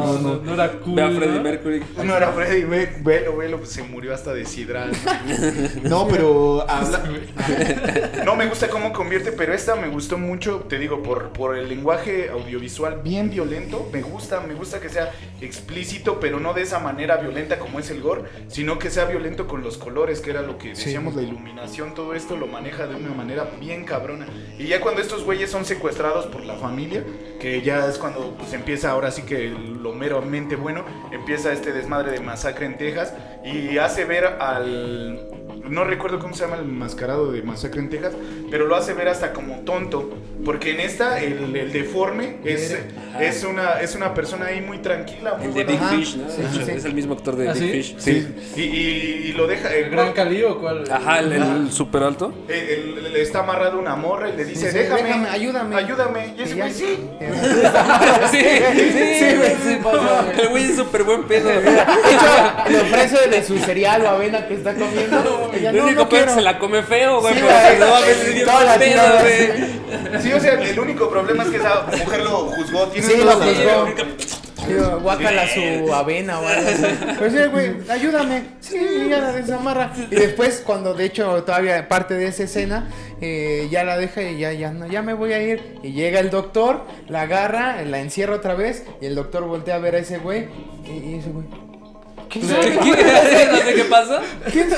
[0.00, 0.94] No, no, no era cool.
[0.96, 1.40] Ve a Freddie.
[1.40, 1.84] Mercury.
[2.02, 4.88] no era Freddy, ve- velo, velo, pues se murió hasta deshidrar.
[5.82, 7.02] No, pero habla-
[8.24, 11.68] No me gusta cómo convierte, pero esta me gustó mucho, te digo, por, por el
[11.68, 13.88] lenguaje audiovisual bien violento.
[13.92, 17.90] Me gusta, me gusta que sea explícito, pero no de esa manera violenta como es
[17.90, 20.84] el gore, sino que sea violento con los colores, que era lo que Sí.
[20.86, 24.26] decíamos, la iluminación, todo esto lo maneja de una manera bien cabrona.
[24.58, 27.04] Y ya cuando estos güeyes son secuestrados por la familia,
[27.40, 32.12] que ya es cuando pues empieza ahora sí que lo meramente bueno, empieza este desmadre
[32.12, 35.28] de masacre en Texas y hace ver al
[35.68, 38.14] no recuerdo cómo se llama el mascarado de Masacre en Texas,
[38.50, 40.10] pero lo hace ver hasta como tonto,
[40.44, 42.76] Porque en esta, el, el deforme es,
[43.20, 45.34] es, una, es una persona ahí muy tranquila.
[45.34, 45.96] Muy El de buena Big Ajá.
[45.96, 46.30] Fish, ¿no?
[46.30, 46.70] Sí, sí.
[46.70, 47.70] Es el mismo actor de ¿Ah, Big sí?
[47.72, 47.94] Fish.
[47.98, 48.28] Sí.
[48.56, 49.74] Y, y- y lo deja.
[49.74, 50.84] ¿El El Gran Cali o cuál?
[50.90, 52.32] Ajá, el, el super alto.
[52.48, 55.76] el- le está amarrado una morra y le dice: déjame, "Déjame, ayúdame".
[55.76, 56.34] Ayúdame.
[56.38, 56.98] Y ese güey sí.
[58.30, 58.40] Sí,
[59.18, 59.48] sí, güey.
[60.40, 61.48] El güey es súper buen pedo.
[61.48, 65.37] De hecho, le ofrece de su cereal o avena que está comiendo.
[65.52, 67.34] Ella, El no, único no es que se la come feo, güey.
[67.34, 69.78] Sí, si no, a veces bien pedo, güey.
[70.22, 72.86] Sí, o sea, el único problema es que esa mujer lo juzgó.
[72.88, 73.88] Tiene Sí, lo juzgó.
[75.00, 76.84] Guácala su avena o algo así.
[77.18, 78.42] Pues sí, güey, ayúdame.
[78.60, 79.92] Sí, y ya la desamarra.
[80.10, 82.88] Y después, cuando de hecho todavía parte de esa escena,
[83.20, 85.78] eh, ya la deja y ya, ya, no, ya me voy a ir.
[85.82, 88.84] Y llega el doctor, la agarra, la encierra otra vez.
[89.00, 90.48] Y el doctor voltea a ver a ese güey.
[90.84, 91.46] Y, y ese güey.
[92.30, 92.54] ¿Quién ¿Qué?
[92.54, 92.70] sabe?
[93.48, 94.22] No sé qué pasa.
[94.52, 94.68] ¿Quién?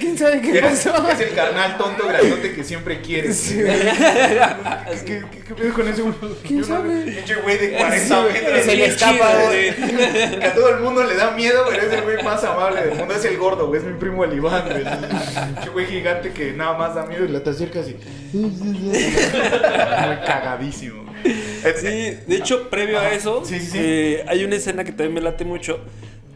[0.00, 1.08] ¿Quién sabe qué pasó?
[1.10, 3.36] Es el carnal tonto grandote que siempre quieres.
[3.36, 3.58] Sí.
[5.06, 6.14] ¿Qué, qué, qué pedo con ese güey?
[6.46, 7.00] ¿Quién Yo sabe?
[7.02, 8.32] Pinche güey de Sí, 40 güey.
[8.32, 8.62] metros.
[8.64, 9.74] Se le escapa, güey.
[9.74, 12.94] Que a todo el mundo le da miedo, pero es el güey más amable del
[12.98, 13.14] mundo.
[13.14, 13.80] Es el gordo, güey.
[13.80, 14.84] Es mi primo el Iván, güey.
[14.84, 17.96] Pinche güey gigante que nada más da miedo y la te acercas y.
[18.36, 21.04] Muy cagadísimo.
[21.24, 21.86] Sí,
[22.26, 23.78] de hecho, previo a eso, Sí, sí, sí.
[23.80, 25.80] eh, hay una escena que también me late mucho.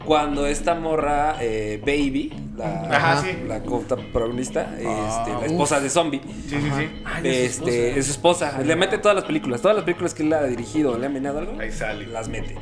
[0.09, 3.27] Cuando esta morra, eh, Baby, la, Ajá, sí.
[3.47, 6.19] la protagonista, Ah, este, la esposa de Zombie,
[6.49, 6.89] Sí, sí, sí.
[7.23, 8.59] este, es su esposa.
[8.59, 9.61] Le mete todas las películas.
[9.61, 12.07] Todas las películas que él ha dirigido, le ha enviado algo, Ahí sale.
[12.07, 12.55] las mete.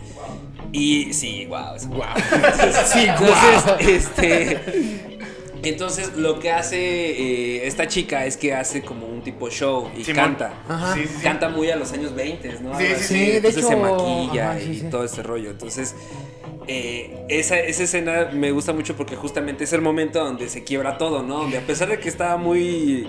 [0.74, 1.78] Y sí, wow.
[1.88, 2.10] Guau.
[2.86, 3.30] Sí, guau.
[3.30, 5.18] entonces, este.
[5.64, 10.04] Entonces, lo que hace eh, esta chica es que hace como un tipo show y
[10.04, 10.24] Simón.
[10.24, 10.54] canta.
[10.68, 10.94] Ajá.
[10.94, 11.24] Sí, sí, sí.
[11.24, 12.78] Canta muy a los años 20, ¿no?
[12.78, 13.14] Sí, sí, sí.
[13.26, 14.90] De Entonces hecho, se maquilla ajá, sí, y sí.
[14.90, 15.50] todo ese rollo.
[15.50, 15.96] Entonces,
[16.68, 20.98] eh, esa, esa escena me gusta mucho porque justamente es el momento donde se quiebra
[20.98, 21.40] todo, ¿no?
[21.40, 23.08] Donde a pesar de que estaba muy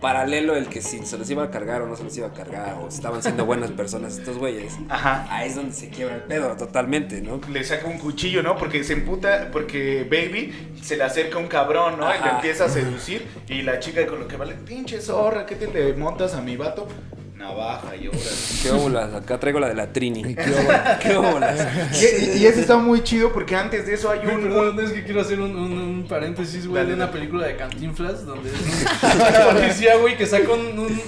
[0.00, 2.32] paralelo el que si se los iba a cargar o no se los iba a
[2.32, 5.26] cargar o estaban siendo buenas personas estos güeyes, Ajá.
[5.30, 7.40] ahí es donde se quiebra el pedo totalmente, ¿no?
[7.50, 8.56] Le saca un cuchillo, ¿no?
[8.56, 12.06] Porque se emputa, porque Baby se le acerca un cabrón, ¿no?
[12.06, 12.36] Y le Ajá.
[12.36, 13.26] empieza a seducir.
[13.48, 16.56] Y la chica con lo que vale, pinche zorra, ¿qué te le montas a mi
[16.56, 16.86] vato?
[17.38, 18.18] Navaja y ahora.
[18.62, 19.14] ¿Qué óvulas?
[19.14, 20.20] Acá traigo la de la Trini.
[20.20, 20.78] Y qué óvole.
[21.00, 21.66] ¿Qué óvulas?
[22.02, 24.42] Y, y eso está muy chido porque antes de eso hay un.
[24.42, 28.26] Perdón, es que quiero hacer un, un- un paréntesis, güey, de una película de Cantinflas
[28.26, 31.00] donde es un policía, güey, que saca un, un-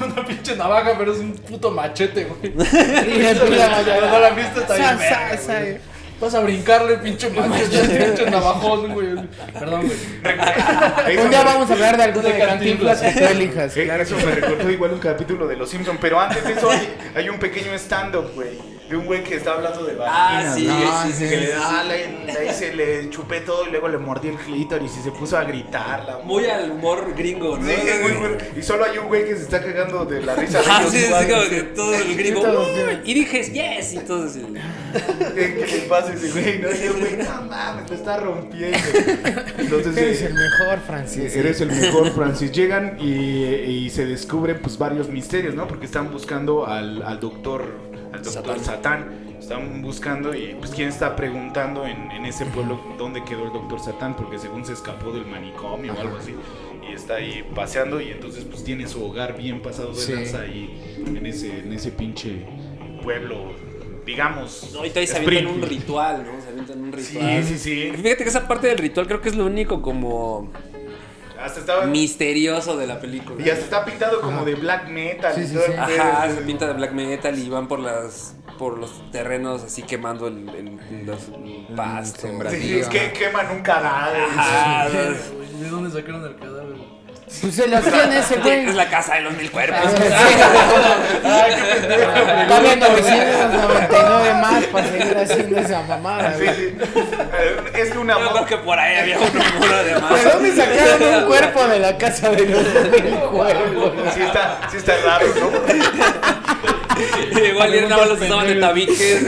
[0.00, 2.52] una pinche navaja, pero es un puto machete, güey.
[2.54, 5.80] Y el pila Pero no la han visto, está bien
[6.22, 9.08] Vas a brincarle, pinche machete, pinche navajón, güey.
[9.58, 11.18] Perdón, güey.
[11.18, 13.76] Un día vamos a hablar de alguna De cantinflas que tú elijas.
[13.76, 15.98] eh, Claro eso me recordó igual un capítulo de Los Simpsons.
[16.00, 18.71] Pero antes de eso hay, hay un pequeño stand-up, güey.
[18.88, 21.02] De un güey que está hablando de Ah, sí, ¿no?
[21.06, 23.96] sí, sí, Que le sí, da, le, le, se le chupé todo y luego le
[23.96, 26.04] mordí el clítoris y se puso a gritar.
[26.04, 27.66] La Muy al humor gringo, ¿no?
[27.66, 30.60] Sí, muy, muy- y solo hay un güey que se está cagando de la risa.
[30.60, 31.28] de Ah, ellos sí, sí, igual.
[31.30, 32.40] como que todo el gringo.
[32.42, 33.10] todos, "Uy", sí.
[33.10, 34.44] Y dije, yes, y todo así.
[35.34, 36.58] ¿Qué, qué le pasa a ese güey?
[36.58, 38.78] No, y el güey, no mames, me está rompiendo.
[39.58, 41.36] Entonces, Eres eh, el mejor, Francis.
[41.36, 42.52] Eres el mejor, Francis.
[42.52, 45.66] Llegan y, y se descubren pues varios misterios, ¿no?
[45.66, 47.64] Porque están buscando al, al doctor,
[48.12, 48.64] al doctor Satán.
[48.64, 49.22] Satán.
[49.42, 53.80] Están buscando y pues quién está preguntando en, en ese pueblo dónde quedó el doctor
[53.80, 56.32] Satán, porque según se escapó del manicomio o algo así.
[56.88, 60.12] Y está ahí paseando y entonces pues tiene su hogar bien pasado de Sí.
[60.12, 62.44] lanza ahí en ese, en ese pinche
[63.02, 63.52] pueblo,
[64.06, 64.70] digamos.
[64.72, 66.40] No, y todavía se avientan un ritual, ¿no?
[66.40, 67.44] Se avientan un Sí, ritual.
[67.44, 67.90] sí, sí.
[67.96, 70.52] Fíjate que esa parte del ritual creo que es lo único como
[71.44, 71.86] Hasta estaba...
[71.86, 73.44] misterioso de la película.
[73.44, 75.34] Y hasta está pintado como de black metal.
[75.34, 75.72] Sí, sí, sí.
[75.76, 80.28] Ajá, se pinta de black metal y van por las por los terrenos así quemando
[80.28, 82.20] el, el- los- el pasto.
[82.20, 82.60] sembradío.
[82.60, 84.22] Sí, es que queman un cadáver.
[84.36, 86.76] Ajá, ¿De dónde sacaron el cadáver?
[87.40, 88.68] Pues se lo hacían ese güey.
[88.68, 89.80] es la casa de los mil cuerpos.
[92.48, 96.74] Dale 999 más para seguir haciendo esa mamada, Sí, sí.
[97.74, 99.24] Es de una Yo creo que por ahí había un
[99.58, 100.24] muro de más.
[100.24, 103.92] ¿De dónde sacaron un cuerpo de la casa de los mil cuerpos?
[104.14, 106.71] Sí está, sí está raro, ¿no?
[107.50, 109.22] Igual y nada más los usaban de tabiques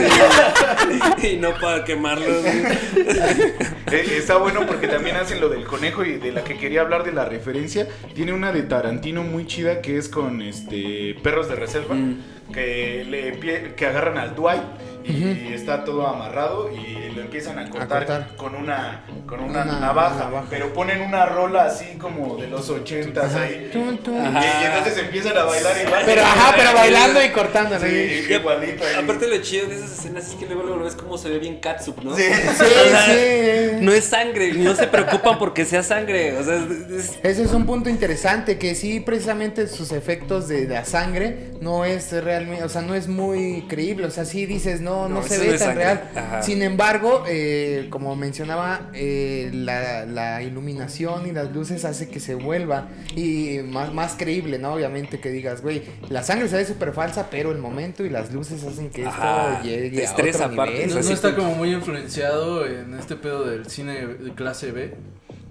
[1.21, 2.45] y, y no para quemarlos.
[2.45, 7.03] Eh, Está bueno porque también hacen lo del conejo y de la que quería hablar
[7.03, 7.87] de la referencia.
[8.13, 11.95] Tiene una de Tarantino muy chida que es con este perros de reserva.
[11.95, 12.17] Mm.
[12.53, 14.61] Que, le, que agarran al Dwight
[15.07, 18.35] y está todo amarrado y lo empiezan a cortar, cortar.
[18.37, 20.47] con una con una, Una navaja, navaja.
[20.49, 23.71] pero ponen una rola así como de los ochentas ahí.
[23.73, 26.03] Y, y entonces empiezan a bailar igual.
[26.05, 27.79] Pero ajá, pero bailando y cortando.
[27.79, 27.85] ¿no?
[27.85, 29.03] Sí, igualito ahí.
[29.03, 31.59] Aparte lo chido de esas escenas es que luego, luego ves cómo se ve bien
[31.59, 32.15] catsup, ¿no?
[32.15, 32.23] Sí.
[32.55, 33.77] Sí, O sea, sí.
[33.81, 36.37] No es sangre, no se preocupan porque sea sangre.
[36.37, 40.67] O sea, es- es- Ese es un punto interesante, que sí, precisamente sus efectos de
[40.67, 44.81] la sangre no es realmente, o sea, no es muy creíble, o sea, sí dices,
[44.81, 46.09] no, no, No, se ve tan real.
[46.15, 46.41] Ajá.
[46.41, 52.35] Sin embargo, eh, como mencionaba, eh, la, la iluminación y las luces hace que se
[52.35, 54.73] vuelva y más, más creíble, ¿no?
[54.73, 58.31] Obviamente que digas, güey, la sangre se ve súper falsa, pero el momento y las
[58.33, 60.93] luces hacen que esto Ajá, llegue te a otro aparte, nivel.
[60.93, 64.95] No, está como- como muy influenciado en este pedo del cine de clase B.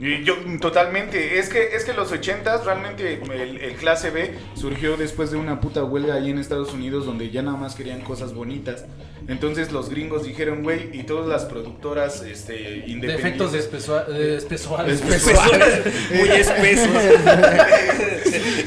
[0.06, 1.38] Y yo, totalmente.
[1.38, 5.60] Es que, es que los 80s realmente el, el clase B surgió después de una
[5.60, 8.84] puta huelga ahí en Estados Unidos donde ya nada más querían cosas bonitas.
[9.26, 13.18] Entonces los gringos dijeron, güey, y todas las productoras este, De independientes.
[13.24, 15.02] efectos de espesua- de espesuales.
[16.14, 16.88] muy espesos.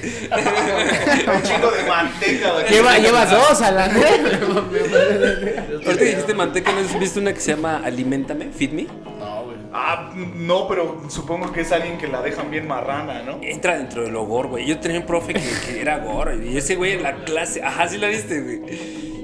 [1.36, 2.66] Un chingo de manteca.
[2.70, 3.88] Lleva, llevas dos a la
[5.86, 8.50] Ahorita que dijiste manteca, ¿no has visto una que se llama Aliméntame?
[8.50, 8.82] Feed Me.
[8.84, 9.56] No, güey.
[9.72, 13.38] Ah, no, pero supongo que es alguien que la dejan bien marrana, ¿no?
[13.42, 14.66] Entra dentro de lo gore, güey.
[14.66, 16.44] Yo tenía un profe que, que era gore.
[16.46, 17.62] Y ese güey en la clase.
[17.62, 18.62] Ajá, sí la viste, güey.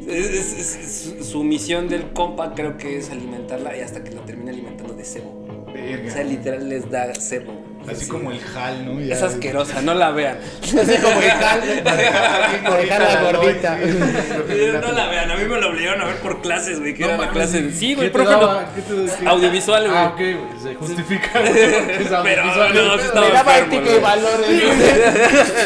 [0.06, 4.10] Es, es- es- su- su misión del compa creo que es alimentarla y hasta que
[4.10, 5.64] la termina alimentando de cebo.
[5.72, 6.08] Verga.
[6.10, 7.63] O sea, literal les da cebo.
[7.90, 8.10] Así Sí.
[8.10, 9.00] como el Hal, ¿no?
[9.00, 10.38] Ya- Es asquerosa, no la vean.
[10.62, 13.78] Así como dejar, dejar la gordita.
[14.84, 16.94] No la vean, a mí me lo obligaron a ver por clases, güey.
[16.94, 17.58] Que No era la clase.
[17.60, 18.30] ¿y Sí, güey, profe.
[18.30, 18.62] daba?
[18.62, 18.74] no.
[18.74, 19.96] ¿Qué te- qué- Audiovisual, güey.
[19.96, 20.36] Ah, ok, güey.
[20.62, 21.30] Se justifica.
[21.34, 24.00] Pero no, sí estaba Le daba ética y güey.
[24.00, 24.48] valores.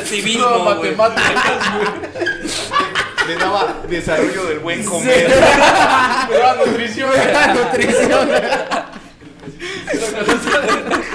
[0.08, 0.94] Civismo, No, güey.
[0.96, 1.88] matemáticas, güey.
[3.28, 5.30] Le daba desarrollo del buen comer.
[6.28, 7.10] Pero a nutrición.
[7.54, 8.28] Nutrición,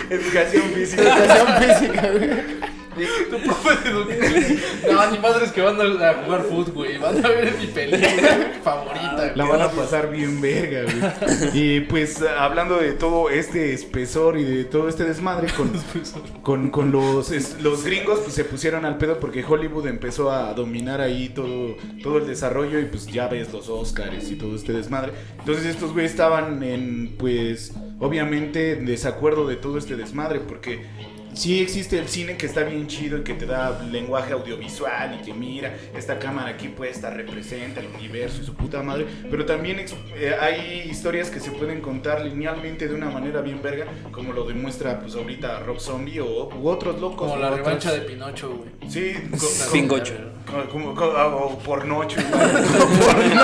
[0.10, 1.02] Educación física.
[1.02, 2.63] educación física, güey.
[2.96, 4.60] Tu profe de educación.
[4.92, 6.98] No, ni madres que van a jugar fútbol, güey.
[6.98, 9.58] Van a ver mi película favorita, La güey.
[9.60, 11.50] van a pasar bien verga, güey.
[11.54, 15.72] Y pues hablando de todo este espesor y de todo este desmadre con,
[16.44, 20.54] con, con los, es- los gringos, pues se pusieron al pedo porque Hollywood empezó a
[20.54, 24.74] dominar ahí todo, todo el desarrollo y pues ya ves los Oscars y todo este
[24.74, 25.14] desmadre.
[25.40, 30.86] Entonces estos güeyes estaban en, pues, obviamente en desacuerdo de todo este desmadre porque
[31.34, 35.26] sí existe el cine que está bien chido y que te da lenguaje audiovisual y
[35.26, 39.80] que mira, esta cámara aquí puesta representa el universo y su puta madre, pero también
[39.80, 44.46] eh, hay historias que se pueden contar linealmente de una manera bien verga, como lo
[44.46, 47.30] demuestra pues ahorita Rob Zombie o u otros locos.
[47.30, 48.70] Como la otros- revancha de Pinocho, güey.
[48.92, 50.14] Sí, co- Pingocho.
[50.50, 52.20] co- como, co- ah, o pornocho.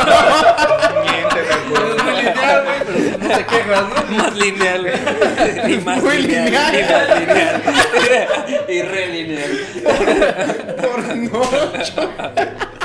[0.09, 1.28] Recuerdo.
[1.75, 4.17] Es muy lineal, güey, pero no te quejas, ¿no?
[4.17, 5.77] Más lineal, güey.
[5.85, 6.45] Más Muy lineal.
[6.45, 6.73] lineal.
[6.73, 7.61] Y más lineal.
[8.69, 9.51] Y re lineal.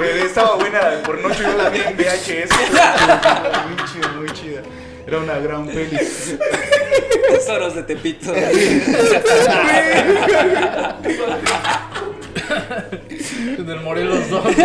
[0.02, 2.50] Eh, estaba buena la de pornocho, yo la vi en VHS.
[3.66, 4.60] Muy chida, muy chida.
[5.06, 5.98] Era una gran peli.
[7.28, 8.32] Tesoros de Tepito.
[13.58, 14.56] Del Morelos 2.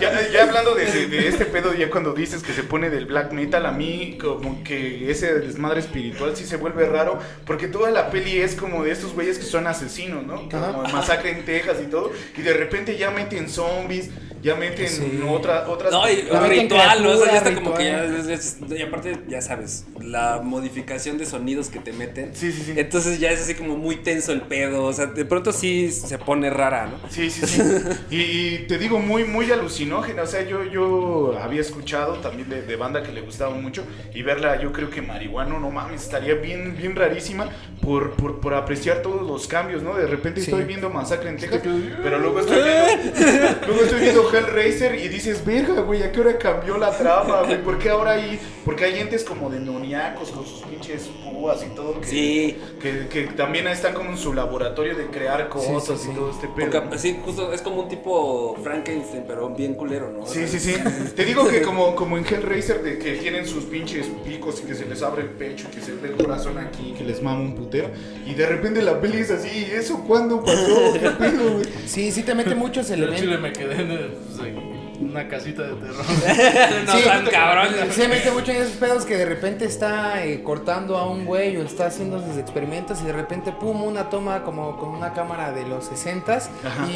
[0.00, 3.32] Ya, ya hablando de, de- este pedo, ya cuando dices que se pone del black
[3.32, 8.10] metal, a mí como que ese desmadre espiritual sí se vuelve raro, porque toda la
[8.10, 10.48] peli es como de estos güeyes que son asesinos, ¿no?
[10.48, 14.10] Como masacre en Texas y todo, y de repente ya meten zombies,
[14.42, 15.22] ya meten Sí.
[15.26, 15.90] otra- otras...
[15.90, 17.10] No, y meten ritual, ¿no?
[17.12, 18.04] O sea, ya está como que ya.
[18.04, 22.34] es- es- y aparte, ya sabes, la modificación de sonidos que te meten.
[22.34, 22.74] Sí, sí, sí.
[22.76, 24.84] Entonces ya es así como muy tenso el pedo.
[24.84, 27.08] O sea, de pronto sí se pone rara, ¿no?
[27.10, 27.62] Sí, sí, sí.
[28.10, 30.22] Y, y te digo, muy, muy alucinógena.
[30.22, 33.84] O sea, yo, yo había escuchado también de, de banda que le gustaba mucho.
[34.14, 37.48] Y verla, yo creo que marihuano, no mames, estaría bien, bien rarísima
[37.82, 39.94] por, por, por apreciar todos los cambios, ¿no?
[39.94, 40.50] De repente Sí.
[40.50, 41.62] estoy viendo Masacre en Texas,
[42.02, 46.36] pero luego estoy viendo, luego estoy viendo Hellraiser y dices, verga, güey, ¿a qué hora
[46.38, 47.62] cambió la trama, güey?
[47.62, 52.00] ¿Por qué ahora hay, porque hay entes como demoniacos con sus pinches púas y todo?
[52.00, 52.56] Que, Sí.
[52.80, 56.16] Que, que también están como en su laboratorio de crear cosas sí, y sí.
[56.18, 56.70] todo este pedo.
[56.70, 60.24] Porque sí, justo es como un tipo Frankenstein, pero bien culero, ¿no?
[60.24, 60.74] O Sí, sea, sí, sí.
[61.16, 64.74] Te digo que como, como en Hellraiser de que tienen sus pinches picos y que
[64.74, 67.40] se les abre el pecho y que se ve el corazón aquí, que les mama
[67.40, 67.90] un putero.
[68.26, 70.92] Y de repente la peli es así, ¿y eso cuándo pasó?
[70.92, 71.66] ¿Qué pedo, güey?
[71.86, 73.40] Sí, sí te mete muchos Yo elementos.
[73.40, 74.12] me quedé en el.
[74.12, 74.73] pues,
[75.14, 75.96] una casita de terror.
[76.86, 77.68] no Sí, tan cabrón.
[77.92, 81.56] Se mete mucho en esos pedos que de repente está eh, cortando a un güey
[81.56, 85.52] o está haciendo sus experimentos y de repente, pum, una toma como con una cámara
[85.52, 86.24] de los 60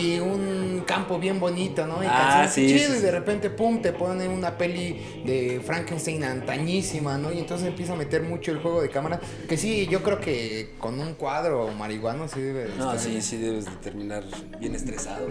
[0.01, 2.03] y un campo bien bonito, ¿no?
[2.03, 6.25] Y Ah, sí, chido sí, y de repente, pum, te ponen una peli de Frankenstein
[6.25, 7.33] antañísima, ¿no?
[7.33, 9.21] Y entonces empieza a meter mucho el juego de cámara.
[9.49, 13.11] Que sí, yo creo que con un cuadro marihuano sí debe de No, estar sí,
[13.11, 13.23] bien.
[13.23, 14.25] sí debes de terminar
[14.59, 15.29] bien estresado.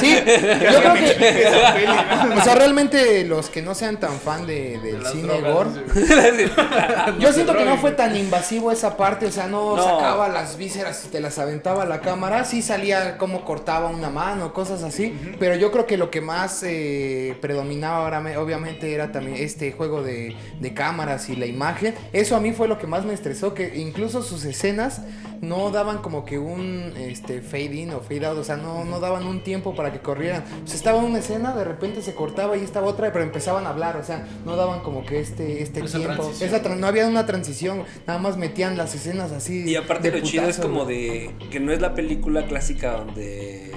[0.00, 1.10] Sí, yo creo que.
[2.40, 5.70] O sea, realmente los que no sean tan fan de, del cine gore.
[7.18, 9.82] Yo siento que no fue tan invasivo esa parte, o sea, no, No.
[9.82, 14.10] sacaba las vísceras y te las aventaba a la cámara, sí salía como cortaba una
[14.10, 18.92] mano, cosas así, pero yo creo que lo que más eh, predominaba ahora, me- obviamente
[18.94, 22.78] era también este juego de, de cámaras y la imagen, eso a mí fue lo
[22.78, 25.02] que más me estresó, que incluso sus escenas
[25.40, 29.00] no daban como que un este, fade in o fade out, o sea, no, no
[29.00, 32.56] daban un tiempo para que corrieran, o sea, estaba una escena, de repente se cortaba
[32.56, 35.80] y estaba otra, pero empezaban a hablar, o sea, no daban como que este, este
[35.80, 36.54] Esa tiempo, transición.
[36.54, 39.64] esa no había una transición, nada más metían las escenas así.
[39.68, 43.72] Y aparte de lo chido es como de que no es la película clásica donde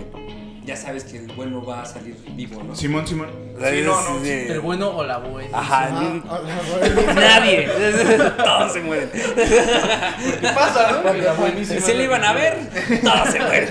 [0.66, 2.76] ya sabes que el bueno va a salir vivo, ¿no?
[2.76, 3.28] Simón, Simón.
[3.60, 4.20] Sí, no, no.
[4.20, 5.58] de- El bueno o la buena.
[5.58, 5.90] Ajá,
[6.30, 7.68] hola, nadie.
[8.38, 9.10] Todos se mueren.
[9.14, 11.14] ¿Qué pasa, no?
[11.14, 11.80] La buenísima.
[11.82, 12.58] Si le iban a ver,
[13.04, 13.70] todos se mueren.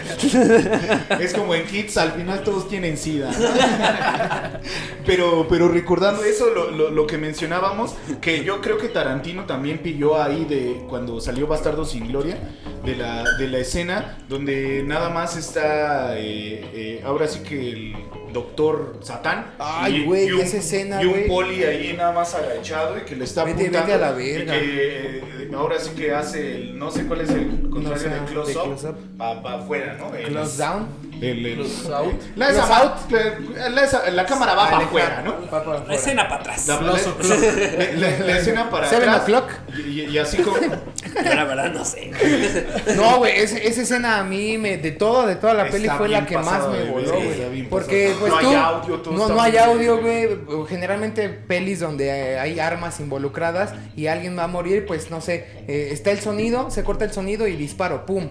[1.21, 3.31] Es como en Hits, al final todos tienen sida.
[5.05, 9.79] Pero, pero recordando eso, lo, lo- lo que mencionábamos, que yo creo que Tarantino también
[9.79, 12.37] pilló ahí de cuando salió Bastardo sin Gloria,
[12.85, 17.97] de la, de la escena donde nada más está, eh, eh, ahora sí que el
[18.33, 19.53] doctor Satán.
[19.59, 23.45] Ay, güey, esa escena, Y un poli ahí nada más agachado y que le está
[23.45, 23.87] Vete, apuntando.
[23.93, 24.53] vete a la y verga.
[24.55, 28.19] que eh, ahora sí que hace el, no sé cuál es el contrario sé, de
[28.27, 28.97] close-up, close-up.
[29.19, 30.15] para afuera, ¿no?
[30.15, 30.89] El- Close down.
[31.21, 32.15] el, el- Close out.
[32.37, 32.67] La, esa
[33.09, 35.35] Close la, la- esa- la cámara va para afuera, ¿no?
[35.53, 36.67] va para La escena para atrás.
[36.69, 37.29] La, Close la- o'clock.
[37.99, 39.23] la- la- la escena para Seven atrás.
[39.23, 39.51] o'clock.
[39.77, 40.57] Y, y- y así como.
[41.25, 42.11] Yo la verdad no sé.
[42.97, 45.89] No, güey, esa, esa escena a mí, me, de toda, de toda la Está peli
[45.89, 47.63] fue la que más me voló, güey.
[47.69, 48.57] Porque, pues No hay tú.
[48.57, 50.29] audio, todo no, no hay audio, güey.
[50.69, 55.47] Generalmente pelis donde eh, hay armas involucradas y alguien va a morir, pues no sé.
[55.69, 58.29] eh, está el sonido, se corta el sonido y disparo, pum.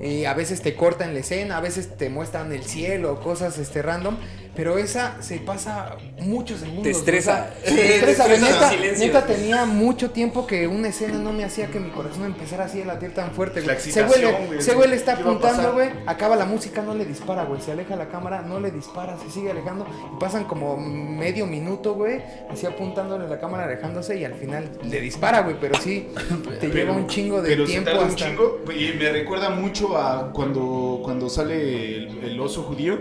[0.00, 3.80] Y a veces te cortan la escena, a veces te muestran el cielo, cosas este
[3.80, 4.16] random.
[4.56, 6.84] Pero esa se pasa muchos segundos.
[6.84, 7.50] Te estresa.
[7.62, 8.40] o sea, te estresa, güey.
[8.40, 12.24] Te estresa Neta, tenía mucho tiempo que una escena no me hacía que mi corazón
[12.24, 13.80] empezara así a latir tan fuerte, La güey.
[13.80, 15.90] Se huele, se huele, está ¿qué va a apuntando, güey.
[16.06, 17.60] Acaba la música, no le dispara, güey.
[17.60, 19.86] Se aleja la cámara, no le dispara, se sigue alejando.
[20.14, 22.22] Y pasan como medio minuto, güey.
[22.50, 24.18] Así apuntándole la cámara, alejándose.
[24.18, 25.56] Y al final le dispara, güey.
[25.60, 26.08] Pero sí,
[26.60, 28.24] te lleva un chingo de pero se tiempo tarda un hasta.
[28.28, 32.98] chingo y me recuerda mucho a cuando, cuando sale el, el oso judío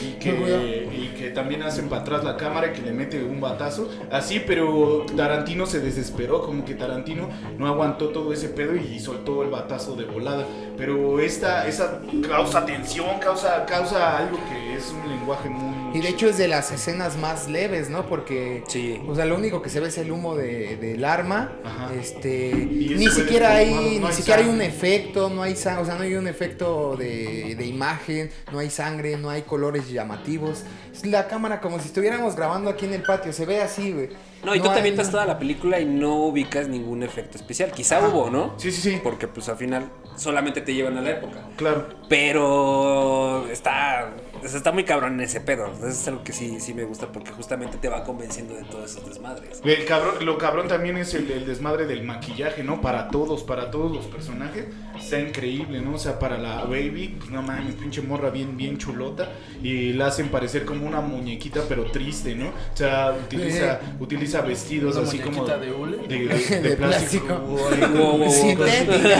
[0.00, 3.40] y que, y que también hacen para atrás la cámara y que le mete un
[3.40, 3.90] batazo.
[4.10, 7.28] Así, pero Tarantino se desesperó, como que Tarantino
[7.58, 10.46] no aguantó todo ese pedo y soltó el batazo de volada.
[10.76, 15.96] Pero esta, esa causa tensión, causa, causa algo que es un lenguaje muy...
[15.98, 18.06] Y de hecho es de las escenas más leves, ¿no?
[18.06, 19.00] Porque, Sí.
[19.06, 21.52] o sea, lo único que se ve es el humo de, del arma.
[21.64, 21.92] Ajá.
[21.94, 25.82] Este, Y ni siquiera hay, no ni hay siquiera hay un efecto, no hay sangre,
[25.82, 29.90] o sea, no hay un efecto de, de imagen, no hay sangre, no hay colores
[29.90, 30.64] llamativos.
[31.04, 34.10] La cámara como si estuviéramos grabando aquí en el patio, se ve así, güey.
[34.44, 37.70] No, y tú te hay- avientas toda la película y no ubicas ningún efecto especial.
[37.72, 38.08] Quizá Ajá.
[38.08, 38.54] hubo, ¿no?
[38.58, 39.00] Sí, sí, sí.
[39.02, 41.44] Porque pues al final solamente te llevan a la época.
[41.56, 41.86] Claro.
[42.08, 44.10] Pero está,
[44.42, 45.66] está muy cabrón en ese pedo.
[45.78, 48.90] Eso es algo que sí, sí me gusta porque justamente te va convenciendo de todos
[48.90, 49.60] esos desmadres.
[49.64, 52.80] El cabrón, lo cabrón también es el, el desmadre del maquillaje, ¿no?
[52.80, 54.66] Para todos, para todos los personajes.
[54.98, 55.94] Está increíble, ¿no?
[55.94, 59.30] O sea, para la baby, pues no mames, pinche morra bien, bien chulota.
[59.62, 62.48] Y la hacen parecer como una muñequita, pero triste, ¿no?
[62.48, 65.46] O sea, utiliza, utiliza vestidos así como.
[65.46, 65.96] de hule.
[66.08, 67.26] De, de- de De plástico.
[67.26, 67.68] plástico.
[67.72, 68.30] Ay, Wow, wow, wow.
[68.30, 69.18] Sintética.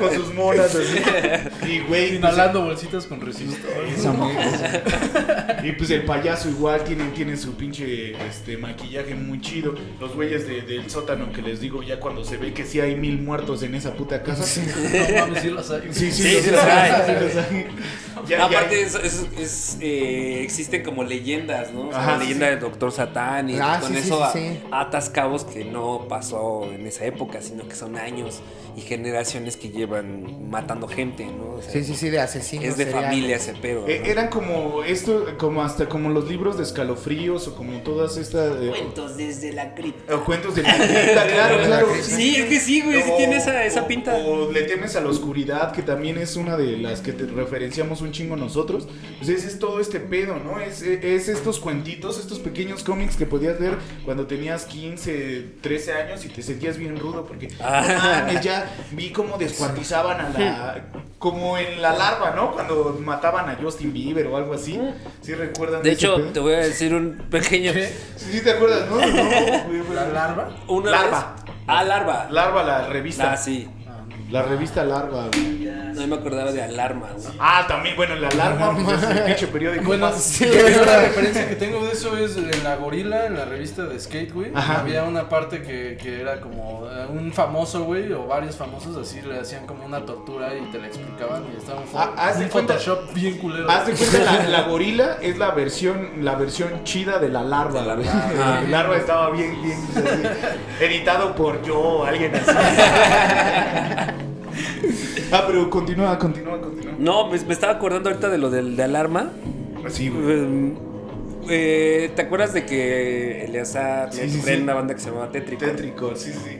[0.00, 0.98] Con sus monas así.
[1.66, 1.86] Y güey.
[1.88, 3.70] pues, Inhalando bolsitas con resistor.
[5.64, 9.74] Y pues el payaso igual tiene, tiene su pinche este, maquillaje muy chido.
[10.00, 12.96] Los güeyes de- del sótano que les digo ya cuando se ve que sí hay
[12.96, 14.42] mil muertos en esa puta casa.
[14.44, 15.82] Sí, No mames, sí los hay.
[15.90, 17.66] sí, Sí, los sí los hay.
[18.28, 21.88] Ya- Aparte, es, es- es, eh, existen como leyendas, ¿no?
[21.88, 22.50] O sea, Ajá, la leyenda sí.
[22.52, 24.60] del Doctor Satán y Ah, con sí, eso sí, a- sí.
[24.70, 28.40] atas cabos que no pasó en esa época, sino que son años
[28.76, 31.56] y generaciones que llevan matando gente, ¿no?
[31.56, 32.64] O sea, Sí, sí, sí, de asesinos.
[32.66, 33.08] Es de seriales.
[33.10, 33.86] familia ese pedo.
[33.88, 34.02] Eh.
[34.06, 38.70] Eran como esto, como hasta como los libros de escalofríos o como todas estas eh,
[38.70, 40.14] Cuentos desde la cripta.
[40.14, 41.88] o cuentos de cripta, claro, claro.
[42.02, 44.14] Sí, es que sí, güey, sí O- tiene esa, esa o- pinta.
[44.16, 48.02] O le temes a la oscuridad, que también es una de las que te referenciamos
[48.06, 48.88] un chingo nosotros,
[49.18, 50.58] pues ese es todo este pedo, ¿no?
[50.60, 56.24] Es, es estos cuentitos, estos pequeños cómics que podías leer cuando tenías 15, 13 años
[56.24, 58.30] y te sentías bien rudo porque Ah.
[58.42, 60.84] ya vi cómo descuartizaban a la
[61.18, 62.52] como en la larva, ¿no?
[62.52, 64.78] Cuando mataban a Justin Bieber o algo así.
[65.22, 66.26] ¿Sí recuerdan De hecho, pedo?
[66.32, 67.72] te voy a decir un pequeño.
[67.72, 67.86] ¿Qué?
[68.16, 68.96] Sí, sí te acuerdas, ¿no?
[68.96, 69.94] No.
[69.94, 70.50] ¿La larva?
[70.68, 71.34] Una Larva.
[71.44, 72.28] vez- Ah, larva.
[72.30, 73.32] Larva, la revista.
[73.32, 73.66] Ah, sí.
[74.30, 75.68] La revista Larva, güey.
[75.96, 77.26] No me acordaba de alarma, güey.
[77.38, 81.00] Ah, también, bueno, la Alarma, pues es el pinche periódico Bueno, más- sí, yo la
[81.00, 84.50] referencia que tengo de eso es en la gorila, en la revista de Skate, güey.
[84.54, 84.80] Ajá.
[84.80, 89.22] Había una parte que, que era como eh, un famoso, güey, o varios famosos así
[89.22, 92.44] le hacían como una tortura y te la explicaban y estaba un, Ah, haz de
[92.44, 93.70] un cuenta- Photoshop bien culero.
[93.70, 97.80] Haz de cuenta, la, la gorila es la versión, la versión chida de la larva.
[97.82, 98.60] La larva.
[98.64, 100.44] El larva estaba bien, bien, así,
[100.84, 102.52] editado por yo, alguien así.
[105.32, 106.94] ah, pero continúa, continúa, continúa.
[106.98, 109.30] No, me, me estaba acordando ahorita de lo del de alarma.
[109.84, 110.24] Así, güey.
[110.28, 110.72] Eh,
[111.48, 114.54] eh, ¿Te acuerdas de que Eleazar Sí, sí, sí.
[114.62, 115.64] una banda que se llamaba Tétrico?
[115.64, 116.58] Tétrico, sí, sí.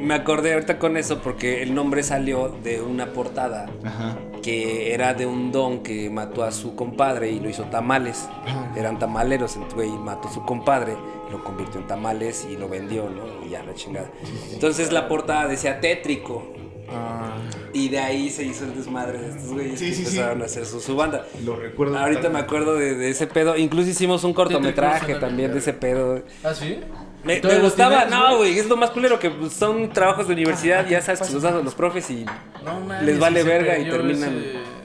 [0.00, 4.16] Me acordé ahorita con eso porque el nombre salió de una portada Ajá.
[4.42, 8.26] que era de un don que mató a su compadre y lo hizo tamales.
[8.76, 10.94] Eran tamaleros, güey mató a su compadre,
[11.30, 13.44] lo convirtió en tamales y lo vendió, ¿no?
[13.46, 14.10] Y ya la chingada.
[14.52, 16.52] Entonces la portada decía tétrico.
[16.92, 17.36] Ah.
[17.72, 20.08] Y de ahí se hizo el desmadre de estos güeyes Sí, que sí, sí.
[20.16, 21.24] empezaron a hacer su, su banda.
[21.44, 21.96] Lo recuerdo.
[21.96, 23.56] Ahorita me acuerdo de, de ese pedo.
[23.56, 26.22] Incluso hicimos un cortometraje también de ese pedo.
[26.42, 26.80] ¿Ah, sí?
[27.22, 30.26] Me, ¿Todavía me lo gustaba, tienes, no, güey, es lo más culero que son trabajos
[30.26, 32.24] de universidad, ya sabes que los dan los profes y
[32.64, 34.79] No Les vale verga y terminan- ese-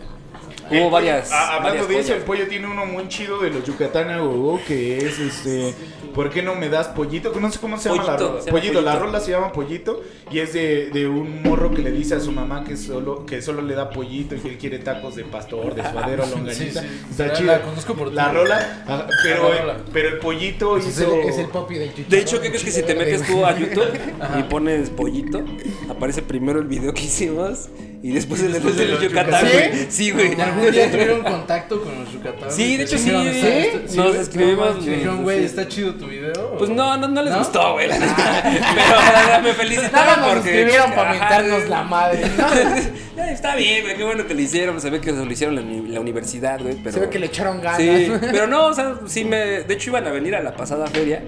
[0.71, 1.31] hubo varias.
[1.31, 4.19] Ah, hablando varias de eso, el pollo tiene uno muy chido de los Yucatán a
[4.19, 5.73] Gogo, que es este.
[6.13, 7.33] ¿Por qué no me das pollito?
[7.37, 8.39] No sé cómo se llama la rola.
[8.39, 10.01] llama Pollito, la rola se llama Pollito
[10.31, 13.41] y es de, de un morro que le dice a su mamá que solo, que
[13.41, 16.53] solo le da pollito y que él quiere tacos de pastor, de suadero, longanita.
[16.55, 17.05] Sí, sí.
[17.11, 17.51] Está La- chido.
[17.51, 19.77] la conozco por La rola, ajá, pero, La rola.
[19.91, 21.13] pero el pollito Es hizo.
[21.15, 22.09] el, es el popi del chicharrón.
[22.11, 24.39] De hecho, ¿qué crees que si te metes tú a YouTube Ajá.
[24.39, 25.43] y pones pollito,
[25.89, 27.67] aparece primero el video que hicimos
[28.07, 29.87] y después el de después los de los Yucatán, güey.
[29.89, 30.37] Sí, güey.
[30.37, 32.51] ¿Y algún día tuvieron contacto con los Yucatán?
[32.51, 33.09] Sí, de hecho, sí.
[33.09, 33.47] ¿Sí?
[33.87, 34.85] ¿está- Nos escribimos.
[34.85, 35.43] Dijeron, güey.
[35.43, 36.55] ¿está chido tu video?
[36.57, 37.39] Pues no, no, no les ¿No?
[37.39, 37.87] gustó, güey.
[37.87, 38.43] la neta.
[38.75, 40.49] Pero me felicitaron nos porque.
[40.51, 42.21] escribieron para mentarnos la madre,
[43.31, 44.79] Está bien, güey, qué bueno que lo hicieron.
[44.79, 46.75] Se ve que lo hicieron en la uni- la universidad, güey.
[46.75, 46.91] Pero...
[46.91, 47.77] Se ve que le echaron ganas.
[47.79, 49.37] Sí, pero no, o sea, sí me.
[49.63, 51.23] De hecho, iban a venir a la pasada feria,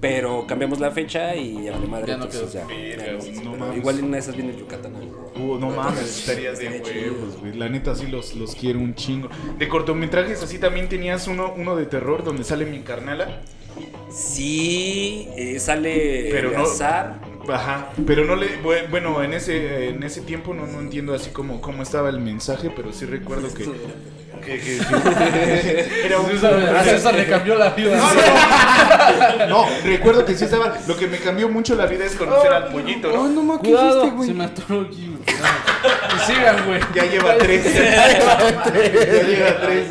[0.00, 2.06] pero cambiamos la fecha y ya vale madre.
[2.08, 3.74] Ya no entonces quedó.
[3.76, 4.92] igual en una de esas viene el Yucatán.
[5.36, 7.54] Uh, no mames, estarías de huevos, güey.
[7.54, 9.28] La neta sí los, los quiero un chingo.
[9.58, 13.40] De cortometrajes así también tenías uno, uno de terror donde sale mi carnala.
[14.10, 16.64] Sí, eh, sale Pero no-.
[17.52, 21.28] Ajá, pero no le bue- bueno, en ese en ese tiempo no, no entiendo así
[21.30, 26.54] como cómo estaba el mensaje, pero sí recuerdo que que, que- que- era un César,
[26.54, 27.96] a César le cambió la vida.
[27.96, 30.78] no, no, no, no, recuerdo que sí estaba.
[30.88, 33.28] Lo que me cambió mucho la vida es conocer al pollito, Oh, ¿no?
[33.28, 34.28] no mames, ¿qué Cuidado, hiciste, güey?
[34.28, 34.34] se
[34.80, 36.80] aquí, Que sigan, güey.
[36.94, 37.64] Ya lleva tres.
[37.74, 39.88] ya lleva tres.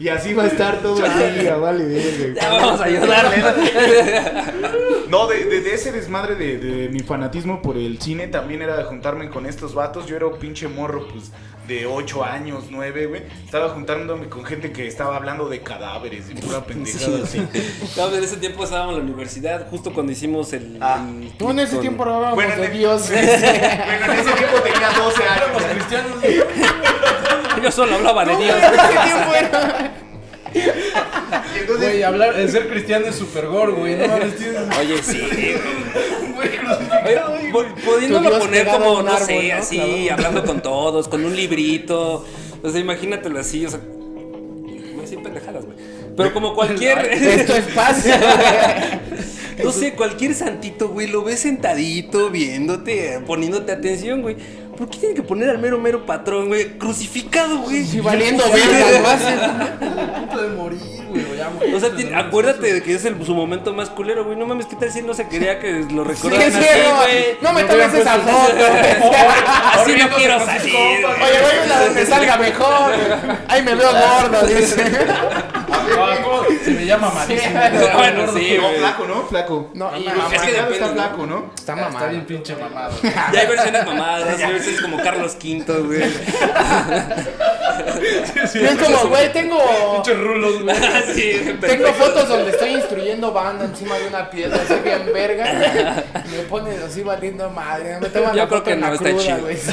[0.00, 2.34] Y así va a estar todo el día, vale.
[2.34, 3.36] Ya vamos a ayudarle.
[5.08, 8.76] No, de, de- de ese desmadre de, de mi fanatismo por el cine también era
[8.76, 10.06] de juntarme con estos vatos.
[10.06, 11.32] Yo era un pinche morro, pues,
[11.68, 13.22] de 8 años, 9, güey.
[13.44, 17.38] Estaba juntándome con gente que estaba hablando de cadáveres y pura pendejada así.
[17.96, 20.78] No, en ese tiempo estábamos en la universidad, justo cuando hicimos el.
[20.80, 21.04] Ah.
[21.06, 23.08] el No, en ese con- tiempo hablábamos Bueno, en de Dios.
[23.10, 23.24] bueno,
[24.12, 25.72] en ese tiempo tenía 12 Los años.
[25.74, 26.18] cristianos.
[27.62, 28.56] Yo solo hablaba de Dios.
[28.56, 29.92] En ese tiempo era-
[31.60, 33.96] entonces, Güey, hablar, el ser cristiano es super gore, güey.
[33.96, 34.78] No mames, tienes.
[34.78, 35.20] Oye, sí.
[37.50, 39.56] Güey, pudiéndolo Dios poner como, no árbol, sé, ¿no?
[39.56, 42.24] así, hablando con todos, con un librito.
[42.60, 43.78] O sea, imagínatelo así, o sea.
[43.78, 45.76] A decir pendejadas, güey.
[46.16, 46.98] Pero como cualquier.
[47.06, 48.04] Esto es paz.
[49.62, 54.36] no sé, cualquier santito, güey, lo ves sentadito, viéndote, poniéndote atención, güey.
[54.78, 56.78] ¿Por qué tienen que poner al mero mero patrón, güey?
[56.78, 57.84] Crucificado, güey.
[57.84, 59.76] Sí, valiendo verga,
[60.20, 61.74] punto de morir, güey.
[61.74, 64.36] O sea, acuérdate de que es el, su momento más culero, güey.
[64.38, 67.38] No mames, ¿qué tal si no se quería que lo Sí, recordaran sí, así, güey?
[67.42, 68.64] no me tomes esa foto.
[69.80, 70.74] Así no quiero salir.
[70.74, 72.92] Oye, voy a una donde salga mejor.
[73.48, 74.84] Ay, me veo gordo, dice.
[76.64, 77.58] Se me llama malísimo.
[77.98, 79.22] Bueno, sí, flaco, ¿no?
[79.26, 79.70] Flaco.
[79.74, 81.50] No, y Es mamá, Es que depende, está flaco, ¿no?
[81.56, 82.08] está Está mamado.
[82.10, 82.92] bien pinche mamado.
[83.02, 84.38] Ya hay versiones mamadas,
[84.68, 86.02] versiones como Carlos V, güey.
[88.54, 89.58] Y es como, güey, tengo.
[89.94, 90.76] Pinches rulos, güey.
[91.14, 96.04] Sí, Tengo fotos donde estoy instruyendo banda encima de una piedra, así bien verga.
[96.26, 97.98] Y me ponen así valiendo madre.
[98.00, 99.38] Me toman Yo la creo foto que en la no está cruda, chido.
[99.40, 99.56] güey.
[99.56, 99.70] sí.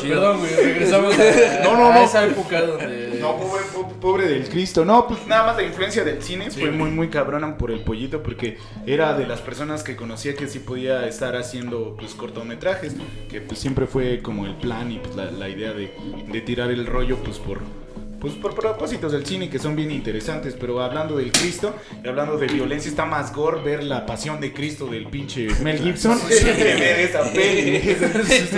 [0.00, 0.14] chido.
[0.20, 2.04] Perdón, güey, regresamos a, No, no, a no.
[2.04, 3.09] esa época donde...
[3.20, 4.84] No, pobre, po- pobre del Cristo.
[4.84, 8.22] No, pues nada más la influencia del cine fue muy, muy cabrona por el pollito
[8.22, 12.94] porque era de las personas que conocía que sí podía estar haciendo pues cortometrajes,
[13.28, 15.92] que pues siempre fue como el plan y pues la, la idea de,
[16.30, 17.60] de tirar el rollo pues por...
[18.20, 22.36] Pues por propósitos del cine que son bien interesantes, pero hablando del Cristo y hablando
[22.36, 26.34] de violencia, está más gore ver la pasión de Cristo del pinche Mel Gibson que
[26.44, 27.80] ver esa peli.
[27.80, 27.94] Sí,
[28.50, 28.56] si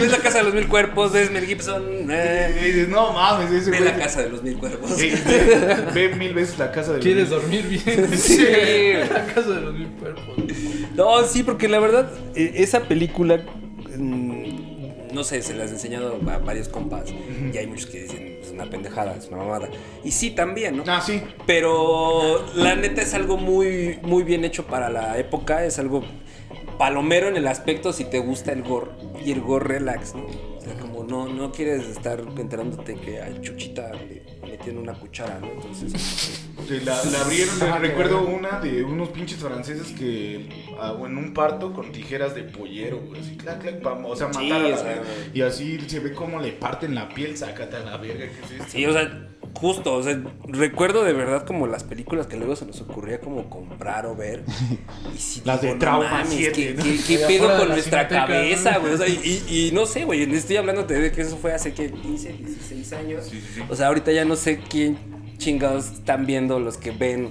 [0.00, 2.08] ves la casa de los mil cuerpos, ves Mel Gibson.
[2.10, 4.90] eh, Y dices, no mames, ese ve güey- la casa de los mil cuerpos.
[4.96, 8.08] Sí, ve, ve mil veces la casa de ¿Quieres dormir bien?
[8.16, 8.46] Sí.
[9.10, 10.24] La casa de los mil cuerpos.
[10.94, 13.42] No, sí, porque la verdad, eh, esa película,
[13.94, 17.04] mm, no sé, se las he enseñado a varios compas
[17.52, 19.68] y hay muchos que dicen, una pendejada, es una mamada.
[20.04, 20.84] Y sí, también, ¿no?
[20.86, 21.22] Ah, sí.
[21.46, 26.02] Pero la neta es algo muy, muy bien hecho para la época, es algo
[26.78, 28.90] palomero en el aspecto si te gusta el gore
[29.24, 30.26] y el gore relax, ¿no?
[30.26, 35.38] O sea, como no, no quieres estar enterándote que a Chuchita le metieron una cuchara,
[35.40, 35.46] ¿no?
[35.52, 40.48] Entonces, Sí, La, la abrieron, Ah, recuerdo una de unos pinches franceses que
[40.80, 44.32] ah, en un parto con tijeras de pollero, güey, así, clac, clac, pam, o sea,
[44.32, 45.04] Sí, matar a la o sea, verga.
[45.34, 48.50] Y así se ve cómo le parten la piel, sácate a la verga, ¿qué es
[48.52, 48.64] esto?
[48.68, 52.66] Sí, o sea, justo, o sea, recuerdo de verdad como las películas que luego se
[52.66, 54.42] nos ocurría como comprar o ver.
[55.14, 56.82] Y sí, Las de digo, no Trauma mames, 7, ¿Qué, ¿no?
[56.82, 58.92] qué- qué Allá pedo de con nuestra cabeza, güey?
[58.92, 61.90] O sea, y, y no sé, güey, estoy hablándote de que eso fue hace, ¿qué?
[61.90, 63.24] 15, 16 años.
[63.24, 63.60] Sí, sí, sí.
[63.68, 64.98] O sea, ahorita ya no sé quién
[65.38, 67.30] chingados están viendo los que ven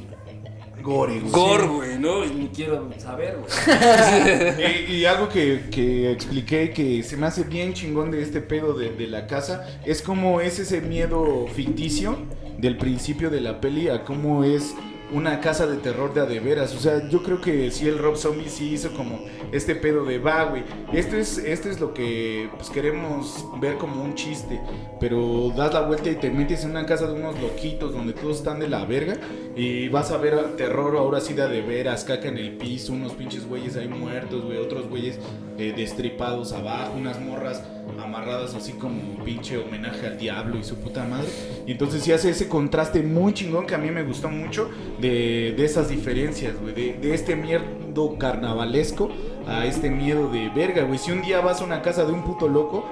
[0.81, 1.31] Gore, güey.
[1.31, 2.23] gore, güey, ¿no?
[2.23, 4.85] Y ni quiero saber, güey.
[4.87, 8.73] Y, y algo que, que expliqué que se me hace bien chingón de este pedo
[8.73, 12.17] de, de la casa es como es ese miedo ficticio
[12.59, 14.75] del principio de la peli a cómo es
[15.11, 16.73] una casa de terror de a de veras.
[16.75, 19.19] O sea, yo creo que sí el Rob Zombie sí hizo como
[19.51, 20.63] este pedo de va, güey.
[20.93, 24.59] Esto es, esto es lo que pues, queremos ver como un chiste.
[24.99, 28.37] Pero das la vuelta y te metes en una casa de unos loquitos donde todos
[28.37, 29.17] están de la verga.
[29.55, 32.93] Y vas a ver terror ahora sí de a de veras, caca en el piso,
[32.93, 35.19] unos pinches güeyes ahí muertos, güey, otros güeyes
[35.57, 37.63] eh, destripados abajo, unas morras
[38.01, 41.27] amarradas así como pinche homenaje al diablo y su puta madre.
[41.65, 44.69] Y entonces sí hace ese contraste muy chingón que a mí me gustó mucho
[44.99, 49.09] de, de esas diferencias, güey, de, de este miedo carnavalesco
[49.47, 50.99] a este miedo de verga, güey.
[50.99, 52.85] Si un día vas a una casa de un puto loco,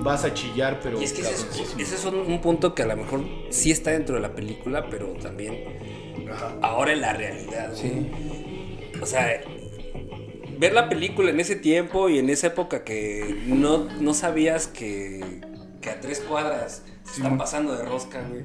[0.00, 1.00] vas a chillar, pero...
[1.00, 3.70] Y es que ese es, ese es un, un punto que a lo mejor sí
[3.70, 5.64] está dentro de la película, pero también
[6.62, 7.72] ahora en la realidad.
[7.80, 8.10] güey.
[9.00, 9.40] O sea,
[10.58, 15.40] ver la película en ese tiempo y en esa época que no, no sabías que,
[15.80, 18.44] que a tres cuadras se están pasando de rosca, güey,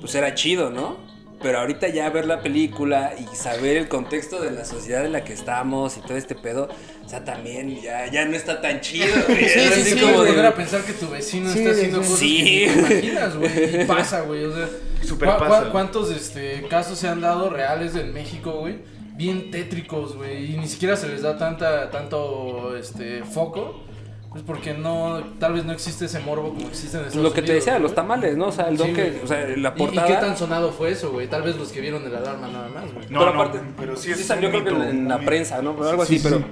[0.00, 1.12] pues era chido, ¿no?
[1.42, 5.24] Pero ahorita ya ver la película y saber el contexto de la sociedad en la
[5.24, 6.68] que estamos y todo este pedo,
[7.04, 9.48] o sea, también ya, ya no está tan chido, güey.
[9.48, 12.02] Sí, Es sí, sí, como de- volver a pensar que tu vecino Sí, está haciendo
[12.02, 12.44] sí, cosas sí.
[12.44, 13.82] que te imaginas, güey.
[13.82, 14.44] Y pasa, güey.
[14.44, 14.68] O sea,
[15.02, 15.60] Súper ¿cuá- pasa.
[15.64, 18.76] cuá- ¿cuántos este, casos se han dado reales en México, güey?
[19.14, 20.54] Bien tétricos, güey.
[20.54, 23.80] Y ni siquiera se les da tanta, tanto este, foco.
[24.30, 27.40] Pues porque no, tal vez no existe ese morbo como existe en Estados Lo que
[27.40, 27.94] te Unidos, decía, los güey.
[27.94, 28.48] tamales, ¿no?
[28.48, 30.06] O sea, el don Sí, que, o sea, la ¿Y- ¿Y, portada.
[30.08, 31.28] qué tan sonado fue eso, güey?
[31.28, 33.06] Tal vez los que vieron el alarma nada más, güey.
[33.10, 35.76] No, pero no, aparte, pero sí sí, es salió creo que en la prensa, ¿no?
[35.76, 36.38] Pero algo Sí, así, sí, pero.
[36.40, 36.44] sí.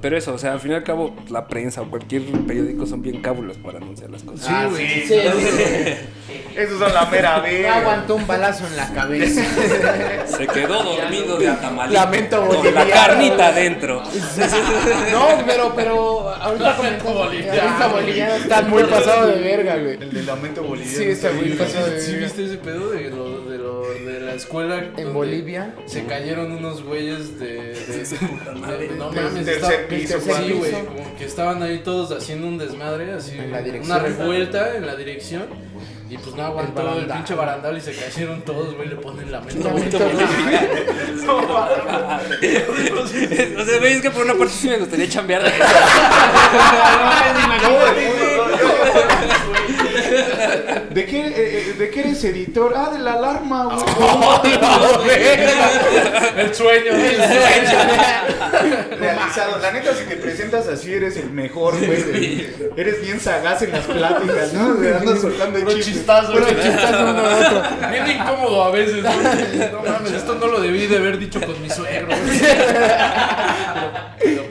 [0.00, 3.02] Pero eso, o sea, al fin y al cabo, la prensa o cualquier periódico son
[3.02, 4.46] bien cábulos para anunciar las cosas.
[4.48, 4.86] Ah, güey.
[4.86, 5.00] sí.
[5.08, 5.18] Sí, sí,
[6.56, 7.76] Esos son la mera verga.
[7.76, 9.42] aguantó un balazo en la cabeza.
[10.26, 12.00] Se quedó dormido de atamalito.
[12.00, 12.90] Lamento Con la boliviano.
[12.90, 14.02] carnita adentro.
[15.12, 19.94] No, pero, pero ahorita Lamento comentando- boliviano, ahorita boliviano está muy pasado de verga, güey.
[20.00, 20.98] El de lamento boliviano.
[20.98, 22.26] Sí, está muy pasado de ¿Sí verga.
[22.26, 24.76] viste ese pedo de, lo, de, lo, de la escuela?
[24.80, 25.74] donde Bolivia?
[25.86, 27.46] Se cayeron unos güeyes de.
[27.54, 30.70] de- de- de- no Del mames, tercer estaba- piso, Sí, cuarto güey.
[30.72, 30.84] piso.
[30.86, 33.38] Como que estaban ahí todos haciendo un desmadre, así.
[33.38, 33.96] En la dirección.
[33.96, 35.46] Una revuelta en la dirección.
[36.10, 37.18] Y pues no aguantó el, barandal.
[37.18, 38.88] pinche barandal y se cayeron todos, güey.
[38.88, 39.62] Le ponen la mente.
[39.62, 39.96] Lamento
[43.56, 45.64] o sea, veis que por una parte sí me gustaría chambear de eso.
[50.90, 52.74] ¿De qué, eh, eh, ¿De qué eres editor?
[52.76, 53.78] Ah, de la alarma, güey.
[56.36, 57.16] El sueño, el
[58.98, 59.58] Realizado.
[59.60, 62.46] La neta, si te presentas así, eres el mejor, güey.
[62.76, 64.74] Eres bien sagaz en las pláticas, ¿no?
[64.74, 65.94] De andas soltando Puro chistes.
[65.94, 66.56] chistazo, Puro güey.
[66.62, 67.62] chistazo uno a otro.
[67.90, 69.14] Bien incómodo a veces, güey.
[69.72, 72.08] No mames, esto no lo debí de haber dicho con mi suegro.
[72.08, 72.40] güey.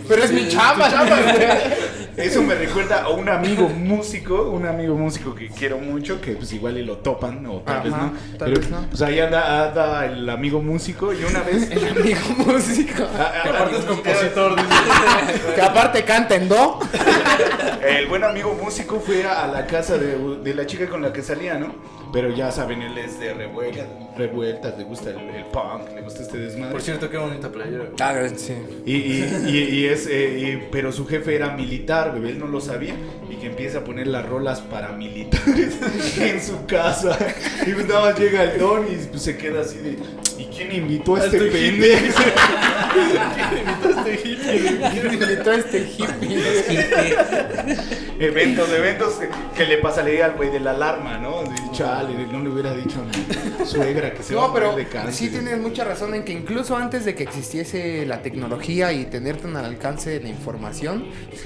[0.07, 1.35] Pero es mi chamba, chamba, güey.
[2.19, 6.51] Eso me recuerda a un amigo músico, un amigo músico que quiero mucho, que pues
[6.53, 8.13] igual y lo topan, o tal vez no.
[8.37, 8.85] tal Pero vez no.
[8.89, 11.69] pues ahí anda, anda el amigo músico y una vez...
[11.79, 13.03] El amigo músico.
[13.17, 14.55] Ah, ah, Que aparte es compositor.
[15.55, 16.79] Que aparte canta en do.
[17.85, 21.21] El buen amigo músico fue a la casa de, de la chica con la que
[21.21, 21.73] salía, ¿no?
[22.11, 23.85] Pero ya saben, él es de revueltas,
[24.17, 26.71] revueltas le gusta el, el punk, le gusta este desmadre.
[26.71, 27.85] Por cierto, qué bonita playera.
[27.99, 28.41] Ah, gracias.
[28.41, 28.53] Sí.
[28.85, 32.47] Y, y, y, y es, eh, y- pero su jefe era militar, bebé, él no
[32.47, 32.95] lo sabía.
[33.29, 35.77] Y que empieza a poner las rolas paramilitares
[36.17, 37.17] en su casa.
[37.65, 39.97] Y pues nada más llega el don y pues se queda así de.
[40.37, 42.21] ¿Y quién invitó a este pendejo?
[44.91, 46.43] ¿Quién invitó a este hippie?
[48.19, 51.28] eventos, eventos que, que le pasaría al güey de la alarma, ¿no?
[51.79, 53.05] De, Chale, no le hubiera dicho a
[53.59, 55.13] mi suegra que se va No, a morir pero de cáncer.
[55.13, 59.37] sí tienes mucha razón en que incluso antes de que existiese la tecnología y tener
[59.37, 61.05] tan al alcance la información,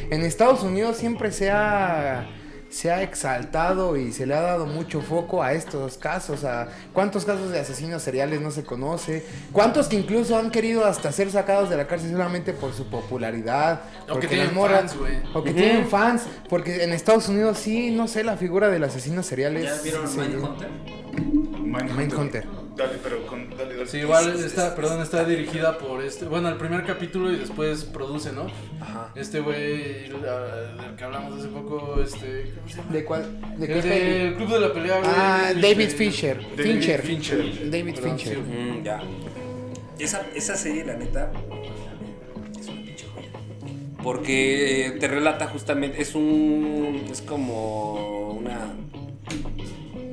[0.09, 2.27] en Estados Unidos siempre se ha,
[2.73, 7.23] se ha exaltado y se le ha dado mucho foco a estos casos, a cuántos
[7.23, 11.69] casos de asesinos seriales no se conoce, cuántos que incluso han querido hasta ser sacados
[11.69, 15.17] de la cárcel solamente por su popularidad, O que porque tienen las morras- fans, güey.
[15.35, 19.21] o que tienen fans, porque en Estados Unidos sí, no sé, la figura del asesino
[19.21, 19.65] serial es...
[19.65, 20.69] ¿Ya vieron sí, Mindhunter?
[21.61, 21.95] Mindhunter.
[21.95, 22.62] Mindhunter.
[22.75, 23.87] Dale, pero con, dale, dale.
[23.87, 28.31] Sí, igual está, perdón, está dirigida por este, bueno, el primer capítulo y después produce,
[28.31, 28.47] ¿no?
[28.81, 29.11] Ajá.
[29.15, 32.91] Este güey la- del que hablamos hace poco, este, ¿cómo se llama?
[32.91, 33.41] ¿De cuál?
[33.59, 35.11] ¿De qué El del Club de la Pelea, güey.
[35.15, 36.41] Ah, David Fincher.
[36.57, 37.01] David Fincher.
[37.03, 37.69] Fincher.
[37.69, 38.37] David Perdón, Fincher.
[38.37, 38.41] sí.
[38.41, 39.03] Mm, ya.
[39.99, 41.31] Esa, esa serie, la neta,
[42.59, 43.29] es una pinche joya.
[44.01, 47.05] Porque te relata justamente, es un.
[47.11, 48.73] Es como una.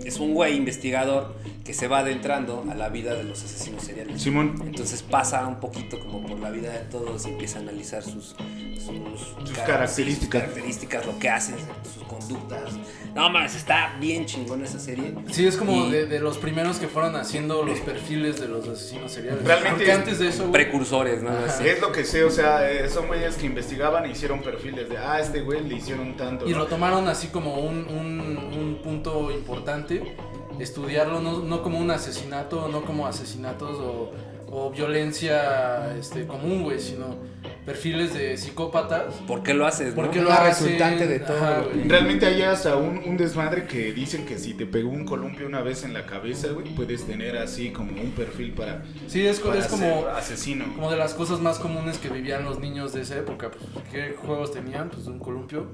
[0.05, 1.35] Es un güey investigador
[1.71, 4.21] que se va adentrando a la vida de los asesinos seriales.
[4.21, 4.61] Simón.
[4.67, 8.35] Entonces pasa un poquito como por la vida de todos y empieza a analizar sus,
[8.75, 10.19] sus, Sus car- características.
[10.19, 11.55] sus características, lo que hacen,
[11.95, 12.73] sus conductas.
[13.15, 15.15] No mames, está bien chingón esa serie.
[15.31, 18.67] Sí, es como Y- de, de los primeros que fueron haciendo los perfiles de los
[18.67, 19.45] asesinos seriales.
[19.45, 21.31] Realmente Porque antes de eso, güey, Precursores, ¿no?
[21.31, 21.69] Así.
[21.69, 24.99] Es lo que sé, o sea, eh, son güeyes que investigaban e hicieron perfiles de,
[24.99, 26.49] ah, este güey le hicieron tanto.
[26.49, 26.59] Y ¿no?
[26.59, 30.17] lo tomaron así como un, un- un punto importante,
[30.61, 34.13] estudiarlo no, no como un asesinato, no como asesinatos o,
[34.51, 37.17] o violencia este, común, güey, sino
[37.65, 39.15] perfiles de psicópatas.
[39.27, 39.95] ¿Por qué lo haces?
[39.95, 40.11] ¿Por no?
[40.11, 40.65] qué Es lo la hacen?
[40.67, 41.65] resultante de todo, Ajá.
[41.87, 45.61] Realmente hay hasta un, un desmadre que dicen que si te pegó un columpio una
[45.63, 49.59] vez en la cabeza, güey, puedes tener así como un perfil para, Sí, es, para
[49.59, 50.65] es como, asesino.
[50.75, 53.51] como de las cosas más comunes que vivían los niños de esa época.
[53.51, 54.89] Pues, ¿Qué juegos tenían?
[54.91, 55.67] Pues un columpio.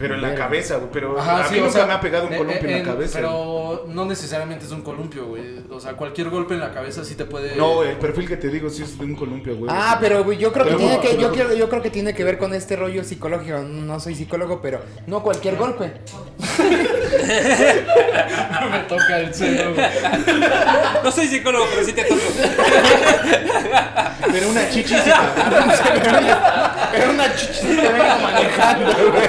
[0.00, 2.00] Pero en la cabeza, güey, pero Ajá, a sí, mí o nunca sea, me ha
[2.00, 3.18] pegado un columpio en la cabeza.
[3.18, 5.60] Pero no necesariamente es un columpio, güey.
[5.70, 7.54] O sea, cualquier golpe en la cabeza sí te puede...
[7.54, 9.70] No, el perfil que te digo sí es de un columpio, güey.
[9.72, 11.90] Ah, pero güey, yo creo que Pero tiene no, que yo quiero yo creo que
[11.90, 13.58] tiene que ver con este rollo psicológico.
[13.58, 15.92] No soy psicólogo, pero no cualquier golpe.
[18.70, 19.86] me toca el cero, güey.
[21.04, 22.20] No soy psicólogo, pero sí te toco.
[24.32, 25.32] Pero una chichísima.
[26.92, 29.28] Pero una chichi que venga manejando, güey.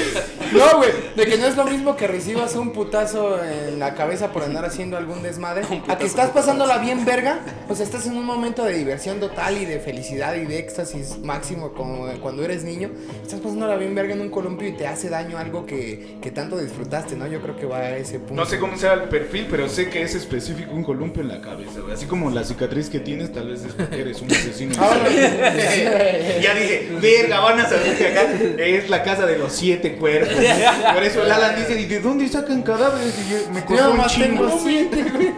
[0.51, 4.31] No, güey, de que no es lo mismo que recibas un putazo en la cabeza
[4.31, 7.39] por andar haciendo algún desmadre, a que estás pasándola bien verga,
[7.69, 11.19] o sea, estás en un momento de diversión total y de felicidad y de éxtasis
[11.19, 12.89] máximo como cuando eres niño,
[13.21, 16.57] estás pasándola bien verga en un columpio y te hace daño algo que, que tanto
[16.57, 17.27] disfrutaste, ¿no?
[17.27, 18.35] Yo creo que va a ese punto.
[18.35, 21.41] No sé cómo sea el perfil, pero sé que es específico un columpio en la
[21.41, 21.93] cabeza, güey.
[21.93, 24.75] Así como la cicatriz que tienes, tal vez es porque eres un asesino.
[24.79, 24.97] Ah,
[26.41, 30.40] ya dije, verga, van a saber que acá es la casa de los siete cuerpos.
[30.93, 33.13] Por eso el Alan dice, ¿y de dónde sacan cadáveres?
[33.19, 34.45] Y yo, me costó un chingo.
[34.47, 35.33] tengo siete, güey.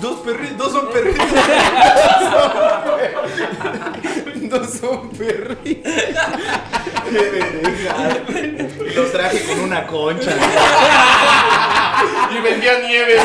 [0.00, 1.26] Dos perritos, dos son perritos.
[4.52, 5.92] Dos son perritos.
[7.10, 7.94] Qué verga.
[8.94, 10.32] Los traje con una concha.
[12.30, 13.16] Y vendía nieve,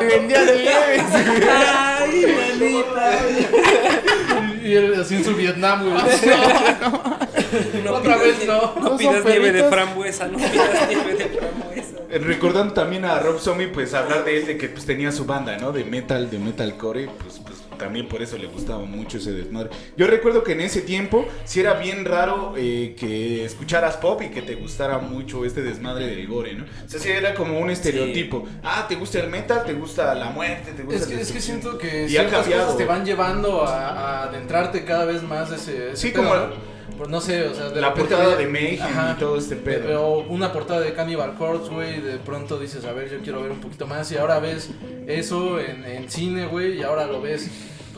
[0.00, 1.02] Y vendía nieves.
[1.12, 2.26] Ay,
[2.58, 3.18] manita.
[4.62, 6.02] Y él así en su Vietnam, güey.
[7.90, 8.74] Otra vez no.
[8.76, 11.96] No ¿No pidas nieve de frambuesa, no pidas nieve de frambuesa.
[12.10, 15.24] Eh, Recordando también a Rob Zombie, pues hablar de él, de que pues tenía su
[15.24, 15.72] banda, ¿no?
[15.72, 19.68] De metal, de metalcore, y, pues, pues también por eso le gustaba mucho ese desmadre.
[19.98, 24.30] Yo recuerdo que en ese tiempo sí era bien raro eh, que escucharas pop y
[24.30, 26.64] que te gustara mucho este desmadre del gore, ¿no?
[26.64, 28.46] O sea, sí era como un estereotipo.
[28.62, 29.64] Ah, ¿te gusta el metal?
[29.66, 30.72] ¿Te gusta la muerte?
[30.72, 33.88] ¿Te gusta Es que, es que siento que Y ciertas cosas te van llevando a,
[33.88, 36.75] a adentrarte cada vez más ese, ese Sí, pedo, como ¿no?
[36.96, 39.14] Pues no sé, o sea, de la portada de Mayhem Ajá.
[39.16, 40.00] y todo este pedo.
[40.02, 43.50] O una portada de Cannibal Corpse, güey, de pronto dices, a ver, yo quiero ver
[43.52, 44.70] un poquito más, y ahora ves
[45.06, 47.50] eso en, en cine, güey, y ahora lo ves,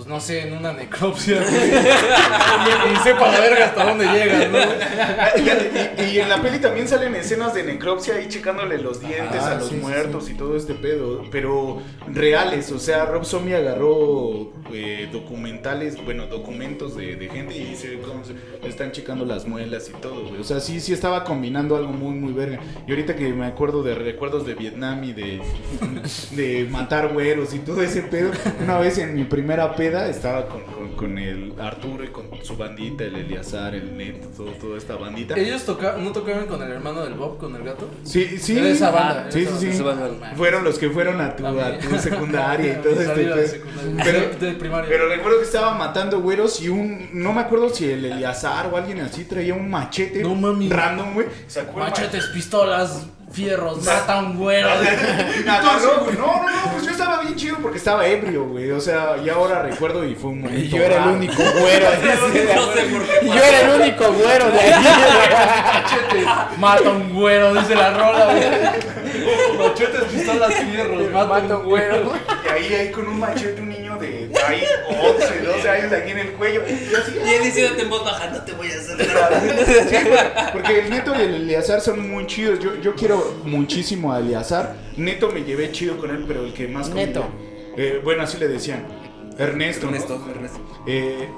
[0.09, 1.37] no sé, en una necropsia.
[1.43, 4.59] y, y sepa la verga hasta dónde llegan, ¿no?
[4.59, 9.41] Y, y- y en la peli también salen escenas de necropsia ahí checándole los dientes
[9.43, 11.83] Ah, a los sí, sí, muertos y todo este pedo, pero
[12.13, 17.89] reales, o sea, Rob Zombie agarró eh, documentales, bueno, documentos de, de gente y se
[17.99, 18.33] se
[18.63, 20.41] le están checando las muelas y todo, güey.
[20.41, 22.59] O sea, sí, sí estaba combinando algo muy, muy verga.
[22.87, 25.41] Y ahorita que me acuerdo de recuerdos de Vietnam y de,
[26.33, 28.31] de matar güeros y todo ese pedo,
[28.63, 32.57] una vez en mi primera peda estaba con, con, con el Arturo y con su
[32.57, 35.35] bandita, el Eliazar, el Neto, todo, toda esta bandita.
[35.37, 37.89] Ellos toca, no tocaban con el hermano del Bob, con el gato.
[38.05, 38.57] Sí, sí.
[38.59, 39.83] Era esa banda, Sí, era sí, sí.
[39.83, 40.33] banda.
[40.37, 43.45] Fueron los que fueron a tu, a tu secundaria y todo secundaria.
[44.05, 44.31] Pero,
[44.89, 47.09] pero recuerdo que estaba matando güeros y un.
[47.13, 50.69] No me acuerdo si el Eliazar o alguien así traía un machete No mami.
[50.69, 51.27] random, güey.
[51.77, 54.69] Machetes, pistolas, fierros, mata a un güero.
[54.79, 56.17] güey.
[56.17, 58.71] No, no, no, pues yo estaba bien chido porque estaba ebrio, güey.
[58.71, 60.61] O sea, y ahora recuerdo y fue un momento.
[60.61, 61.87] Y yo era el único güero.
[63.23, 64.73] Y yo era el único güero de ahí.
[65.75, 66.27] Machete,
[66.59, 69.59] mata a un güero, dice la rola, güey.
[69.59, 72.13] Machetes, pistolas, fierros, mata, Mata a un güero.
[72.45, 73.88] Y ahí, ahí con un machete, un niño
[74.47, 76.63] ahí 11, 12 años aquí en el cuello.
[76.69, 80.51] Y así, Y él diciéndote en voz baja, no te voy a hacer nada.
[80.53, 82.59] Porque el Neto y el Eleazar son muy chidos.
[82.61, 84.77] Yo, yo quiero muchísimo a Eleazar.
[84.97, 87.25] Neto me llevé chido con él, pero el que más Neto.
[87.77, 88.87] Eh, bueno, así le decían.
[89.39, 89.87] Ernesto.
[89.87, 89.93] ¿no?
[89.97, 90.61] Ernesto, Ernesto.
[90.87, 91.29] Eh,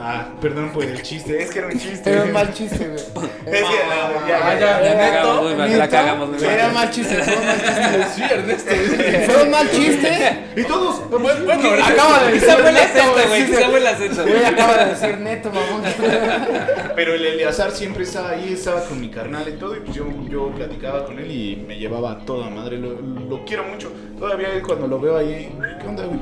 [0.00, 1.42] ah, perdón por el chiste.
[1.42, 2.10] Es que era un chiste.
[2.10, 2.98] Era un mal chiste, güey.
[3.46, 4.80] Es que, ah, ya, ya, ya, ya.
[4.80, 6.50] La Neto, cagamos muy mal, la cagamos muy mal.
[6.50, 8.06] Era mal chiste, fue un mal chiste.
[8.14, 9.32] Sí, Ernesto.
[9.32, 10.38] Fue un mal chiste.
[10.56, 11.10] Y todos.
[11.10, 13.28] Bueno, bueno, Acaba de decir el acento, güey.
[13.28, 13.40] güey.
[13.42, 14.22] sí, Quizá fue el acento.
[14.22, 15.82] Güey, acaba de decir neto, mamón.
[16.96, 19.76] Pero el Eleazar siempre estaba ahí, estaba con mi carnal y todo.
[19.76, 22.78] Y pues yo, yo platicaba con él y me llevaba a toda madre.
[22.78, 23.92] Lo, lo quiero mucho.
[24.18, 26.18] Todavía cuando lo veo ahí, ¿qué onda, güey?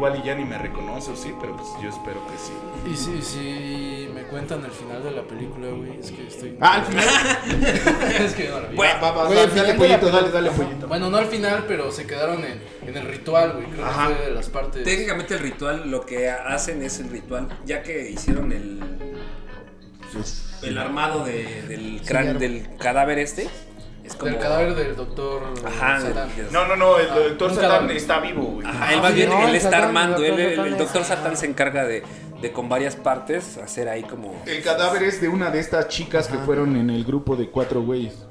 [0.00, 2.52] Igual y ya ni me reconoce, o sí, pero pues yo espero que sí.
[2.90, 6.56] Y si, si me cuentan el final de la película, güey, es que estoy...
[6.58, 7.04] Ah, al final.
[8.24, 8.76] es que no la vi.
[8.76, 10.88] Bueno, Va, va, va, Güey, dale, al final pollito, la dale, dale pollito.
[10.88, 13.66] Bueno, no al final, pero se quedaron en, en el ritual, güey.
[13.66, 14.08] Creo Ajá.
[14.08, 14.84] que fue de las partes...
[14.84, 18.80] Técnicamente el ritual, lo que hacen es el ritual, ya que hicieron el,
[20.62, 22.40] el armado de- del, cráneo, arma.
[22.40, 23.48] del cadáver este,
[24.10, 24.30] es como...
[24.32, 26.28] Del cadáver del doctor Ajá, Satán.
[26.52, 28.66] No, no, no, el Ah, doctor Satán está vivo, güey.
[28.66, 31.00] Ajá, él Ah, más sí, bien, no, él el está Satán, armando, el él, doctor
[31.02, 32.02] el, Satán se encarga de,
[32.42, 34.34] de con varias partes hacer ahí como...
[34.46, 37.82] El cadáver es de una de estas chicas que fueron en el grupo de cuatro
[37.82, 38.26] güeyes.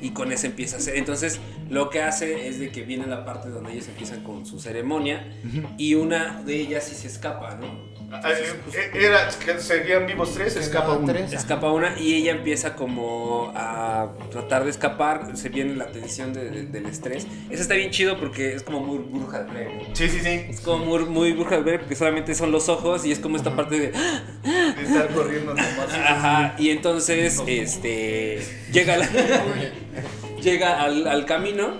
[0.00, 0.96] y con eso empieza a hacer.
[0.96, 1.38] Entonces,
[1.70, 5.32] lo que hace es de que viene la parte donde ellos empiezan con su ceremonia
[5.78, 8.01] y una de ellas sí se escapa, ¿no?
[8.12, 11.32] Eh, Era, que seguían vivos tres, escapa tres.
[11.32, 16.50] Escapa una y ella empieza como a tratar de escapar, se viene la tensión de-
[16.50, 17.26] de- del estrés.
[17.50, 19.88] Eso está bien chido porque es como muy bruja de Blair.
[19.88, 19.96] ¿no?
[19.96, 20.46] Sí, sí, sí.
[20.50, 23.36] Es como muy, muy bruja de Blair porque solamente son los ojos y es como
[23.36, 23.92] esta parte de...
[23.92, 25.94] De estar corriendo nomás.
[25.94, 28.40] Ajá, y entonces este
[28.72, 29.08] llega, la-
[30.42, 31.70] llega al, al camino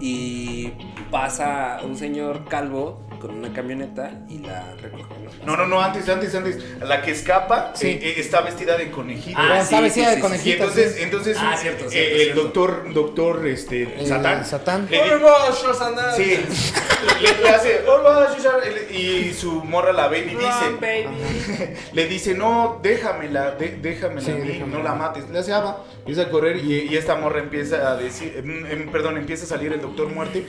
[0.00, 0.70] y
[1.10, 5.04] pasa un señor calvo con una camioneta y la recoge.
[5.44, 5.56] ¿no?
[5.56, 6.58] No, no, no, antes, antes, antes.
[6.80, 7.86] La que escapa Sí.
[7.88, 9.38] eh, eh, está vestida de conejito.
[9.40, 10.56] Ah, está sí, vestida sí, de conejito.
[10.64, 12.42] entonces, entonces Ah, eh, cierto, eh, cierto, el cierto.
[12.42, 14.44] doctor, doctor, este, El Satán.
[14.44, 14.88] Satán.
[14.90, 14.98] le
[16.16, 16.38] Sí,
[17.22, 18.60] le, le hace, hola, César",
[18.90, 24.34] y su morra la ve y dice, le dice, no, déjamela, de- déjamela, Sí, a
[24.34, 24.78] mí, déjamela.
[24.78, 25.28] no la mates.
[25.28, 28.88] Le hace, ah, empieza a correr y, y esta morra empieza a decir, em, em,
[28.90, 30.46] perdón, empieza a salir el doctor muerte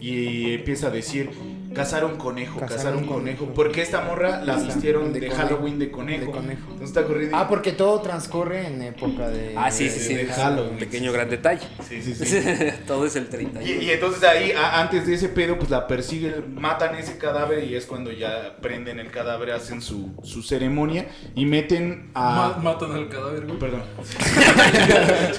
[0.00, 1.30] y empieza a decir,
[1.74, 3.38] cazar un conejo, Cazar cazar un un conejo.
[3.40, 3.54] conejo.
[3.54, 5.30] Porque esta morra la vistieron de.
[5.30, 6.26] Halloween de conejo.
[6.26, 6.62] De conejo.
[6.62, 7.36] Entonces está corriendo.
[7.36, 9.54] y- Ah, porque todo transcurre en época de.
[9.56, 10.14] Ah, sí, sí, sí.
[10.14, 10.76] de Halloween.
[10.78, 11.66] Pequeño gran detalle.
[11.88, 12.42] Sí, sí, sí.
[12.86, 13.62] Todo es el 30.
[13.62, 17.64] Y, y entonces ahí, a- antes de ese pedo, pues la persiguen, matan ese cadáver
[17.64, 22.58] y es cuando ya prenden el cadáver, hacen su, su ceremonia y meten a...
[22.62, 23.58] matan al cadáver, güey.
[23.58, 23.82] Perdón.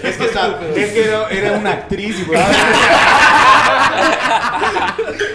[0.03, 0.25] es que,
[0.83, 2.39] es que era, era una actriz, güey.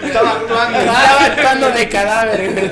[0.03, 0.79] Estaba actuando.
[0.91, 2.71] Estaba actuando de cadáver.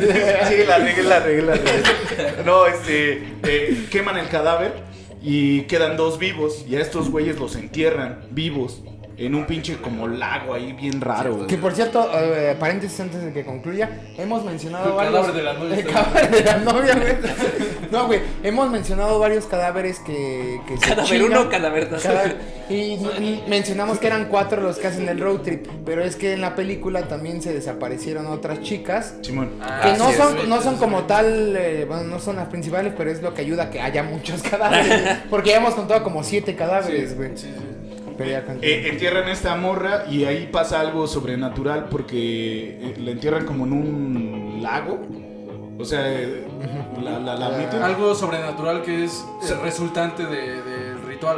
[0.50, 2.44] Sí, la regué, la regué, la regué.
[2.46, 4.74] No, este, eh, queman el cadáver
[5.22, 8.82] y quedan dos vivos y a estos güeyes los entierran vivos
[9.18, 11.48] en un pinche como lago ahí bien raro.
[11.48, 15.14] Que por cierto, eh, paréntesis antes de que concluya, hemos mencionado El varios.
[15.16, 17.14] cadáver de la novia El está- cadáver de la novia, güey.
[17.92, 22.04] No, güey, hemos mencionado varios cadáveres que, que Cadáver uno, cadáver dos.
[22.04, 22.38] Cadáver-
[22.70, 26.34] Y y mencionamos que eran cuatro los que hacen el road trip, pero es que
[26.34, 29.16] en la película también se desaparecieron otras chicas.
[29.22, 29.50] Simón.
[29.58, 32.94] Que Ah, no sí, son, no son como tal, eh, bueno, no son las principales,
[32.98, 35.18] pero es lo que ayuda a que haya muchos cadáveres.
[35.30, 37.30] Porque ya hemos contado como siete cadáveres, güey.
[37.36, 37.64] Sí, sí.
[38.62, 43.66] Eh, entierran a esta morra y ahí pasa algo sobrenatural porque eh, la entierran como
[43.66, 45.00] en un lago.
[45.80, 46.44] O sea, eh,
[47.04, 47.36] la, la,
[47.86, 50.62] Algo sobrenatural que es el resultante de-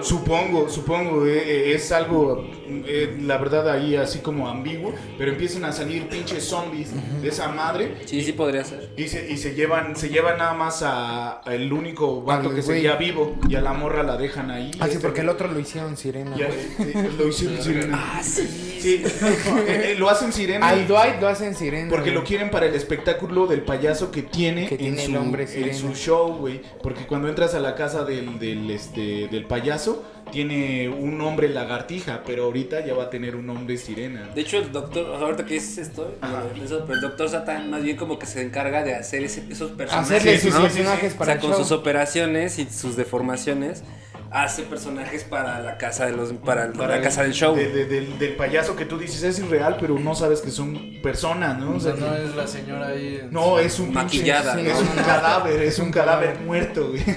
[0.02, 5.66] Supongo, supongo, eh, eh, es algo, eh, la verdad, ahí así como ambiguo, pero empiezan
[5.66, 6.90] a salir pinches zombies
[7.22, 8.90] de esa madre Sí, sí podría ser.
[8.98, 12.56] y se, y se llevan se llevan nada más a, a el único vato Al
[12.56, 12.78] que güey.
[12.78, 14.72] seguía vivo y a la morra la dejan ahí.
[14.80, 16.36] Ah, sí, Este, porque el otro lo hicieron sirena.
[16.38, 16.92] ya, güey.
[16.92, 18.00] eh, lo hicieron sirena.
[18.18, 18.48] Ah, sí.
[18.80, 19.04] Sí,
[19.68, 20.70] eh, eh, lo hacen sirena.
[20.70, 21.90] Al Dwight lo hacen sirena.
[21.90, 22.28] Porque lo güey.
[22.28, 25.50] quieren para el espectáculo del payaso que tiene, Que tiene en, el su, hombre en
[25.50, 25.74] sirena.
[25.78, 26.62] su show, güey.
[26.82, 32.22] Porque cuando entras a la casa del, del, este, del payaso, tiene un hombre lagartija,
[32.26, 34.30] pero ahorita ya va a tener un hombre sirena.
[34.36, 36.16] De hecho, el doctor, o ahorita que es esto,
[36.64, 39.72] eso, pero el doctor Satan más bien como que se encarga de hacer ese- esos
[39.72, 40.12] personajes.
[40.12, 41.14] Hacerle Sí, sus sí, sí, personajes.
[41.14, 41.60] O para sea, el con show.
[41.60, 43.84] sus operaciones y sus deformaciones,
[44.32, 47.56] hace personajes para la casa de los, para, el- Para la el- casa del show.
[47.56, 50.78] de- de- del, del payaso que tú dices es irreal, pero no sabes que son
[51.02, 51.76] personas, ¿no?
[51.76, 53.20] O sea, sea, no es la señora ahí.
[53.24, 56.90] en- No, es un pinche- Maquillada, sí, es no, un cadáver, es un cadáver muerto,
[56.90, 57.04] güey.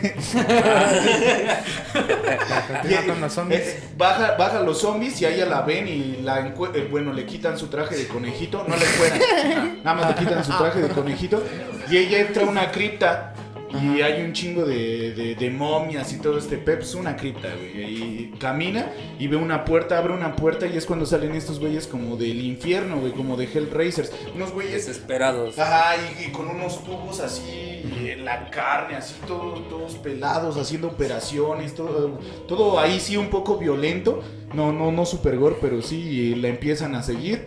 [2.68, 3.60] Continúa con los zombies.
[3.60, 7.12] Eh, baja, baja los zombies y a ella la ven y la encue- eh, bueno,
[7.12, 10.80] le quitan su traje de conejito, no le fueran, nada más le quitan su traje
[10.80, 11.42] de conejito
[11.90, 13.31] y ella entra a una cripta
[13.80, 17.48] y hay un chingo de, de, de momias y todo este pep, es una cripta,
[17.54, 21.58] güey, y camina y ve una puerta, abre una puerta y es cuando salen estos
[21.58, 25.58] güeyes como del infierno, güey, como de Hellraisers, unos güeyes Desesperados.
[25.58, 30.88] Ajá, y, y con unos tubos así, en la carne, así todos, todos pelados, haciendo
[30.88, 32.18] operaciones, todo,
[32.48, 34.22] todo ahí sí un poco violento,
[34.54, 37.46] no, no, no super gore, pero sí la empiezan a seguir.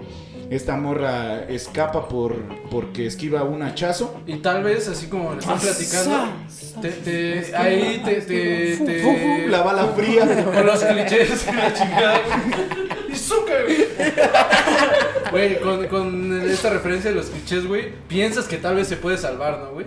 [0.49, 2.35] Esta morra escapa por
[2.69, 4.19] porque esquiva un hachazo.
[4.27, 6.27] Y tal vez, así como le están platicando,
[6.81, 10.43] te, te- ahí te, te, Fu, te- fu, fu, la bala fría.
[10.45, 12.19] Con los clichés y la chingada.
[13.07, 13.87] Y suca, güey.
[15.31, 19.17] Güey, con, con esta referencia de los clichés, güey, piensas que tal vez se puede
[19.17, 19.85] salvar, ¿no, güey?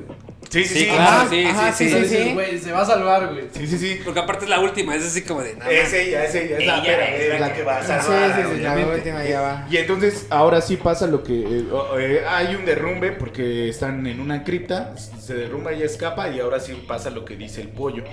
[0.51, 0.87] Sí, sí, Sí, sí.
[0.87, 2.31] claro, sí, ajá, sí, sí.
[2.33, 3.45] güey, se va a salvar, güey.
[3.53, 4.01] Sí, sí, sí.
[4.03, 5.71] Porque aparte es la última, es así como de nada.
[5.71, 8.35] Es ella, es ella, es la, pera, es la la que va a Sí, salvar.
[8.35, 8.95] sí, sí, la obviamente.
[9.11, 9.67] última ya va.
[9.71, 11.65] Y entonces ahora sí pasa lo que eh,
[11.99, 16.61] eh, hay un derrumbe porque están en una cripta, se derrumba y escapa y ahora
[16.61, 18.05] sí pasa lo que dice el pollo,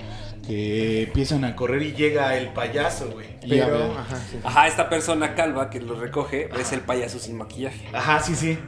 [0.46, 3.26] que empiezan a correr y llega el payaso, güey.
[3.48, 3.94] Pero,
[4.30, 4.38] sí.
[4.44, 7.88] Ajá, esta persona calva que lo recoge es el payaso sin maquillaje.
[7.92, 8.58] Ajá, sí, sí.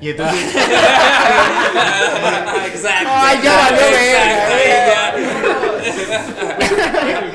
[0.00, 0.54] Y entonces
[2.66, 3.08] Exacto.
[3.10, 5.14] Ay, ya valió verga, ya.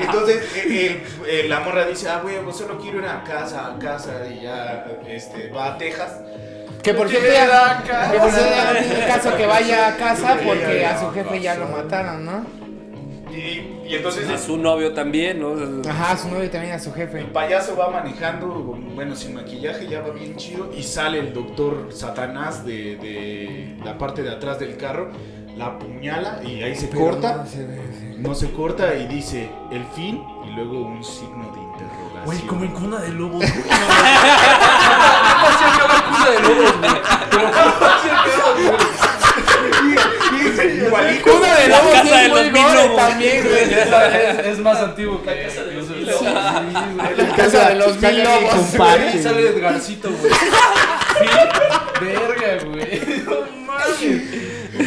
[0.00, 3.78] entonces el- eh, la morra dice, "Ah, güey, pues solo quiero ir a casa, a
[3.78, 6.12] casa" y ya este va a Texas.
[6.82, 7.82] Que por cierto ya,
[8.12, 11.40] que por cierto ya no tiene caso que vaya a casa porque a su jefe
[11.40, 12.44] ya lo mataron, ¿no?
[13.32, 15.54] Y, y entonces A su novio también, ¿no?
[15.88, 17.24] Ajá, a su novio y también a su El jefe.
[17.24, 18.46] payaso va manejando,
[18.94, 20.70] bueno, sin maquillaje, ya va bien chido.
[20.76, 25.10] Y sale el doctor Satanás de, de la parte de atrás del carro,
[25.56, 27.36] la apuñala y ahí se Pero corta.
[27.36, 28.14] no se ve, sí.
[28.18, 32.24] No se corta y dice el fin y luego un signo de interrogación.
[32.24, 33.38] Güey, como en cuna de lobos.
[33.40, 33.52] güey.
[35.42, 36.92] ¿Cómo acabar cuna de lobos, güey?
[37.32, 38.91] ¿cómo?
[40.86, 41.30] Igualito.
[41.32, 42.96] Cuna de La lobos casa sí de es muy los mil gore lobos.
[42.96, 43.62] también, güey.
[44.42, 45.30] Es, es más antiguo que.
[45.32, 45.62] que eso.
[45.68, 47.16] Sí, güey.
[47.16, 48.54] La casa de los mil lobos.
[49.22, 50.32] sale Edgarcito, güey.
[50.32, 53.22] Sí, verga, güey.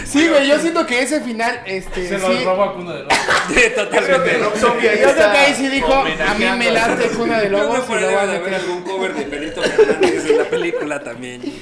[0.05, 2.25] Sí, güey, yo siento que ese final, este, Se sí.
[2.25, 3.17] lo roba Cuna de Lobos.
[3.47, 4.39] Sí, Creo que totalmente.
[4.61, 7.93] Yo creo que ahí sí dijo, a mí me late Cuna de Creo Lobos que
[7.93, 8.53] ahí lo voy a meter.
[8.55, 11.41] algún cover de Pedrito Fernández en la película también.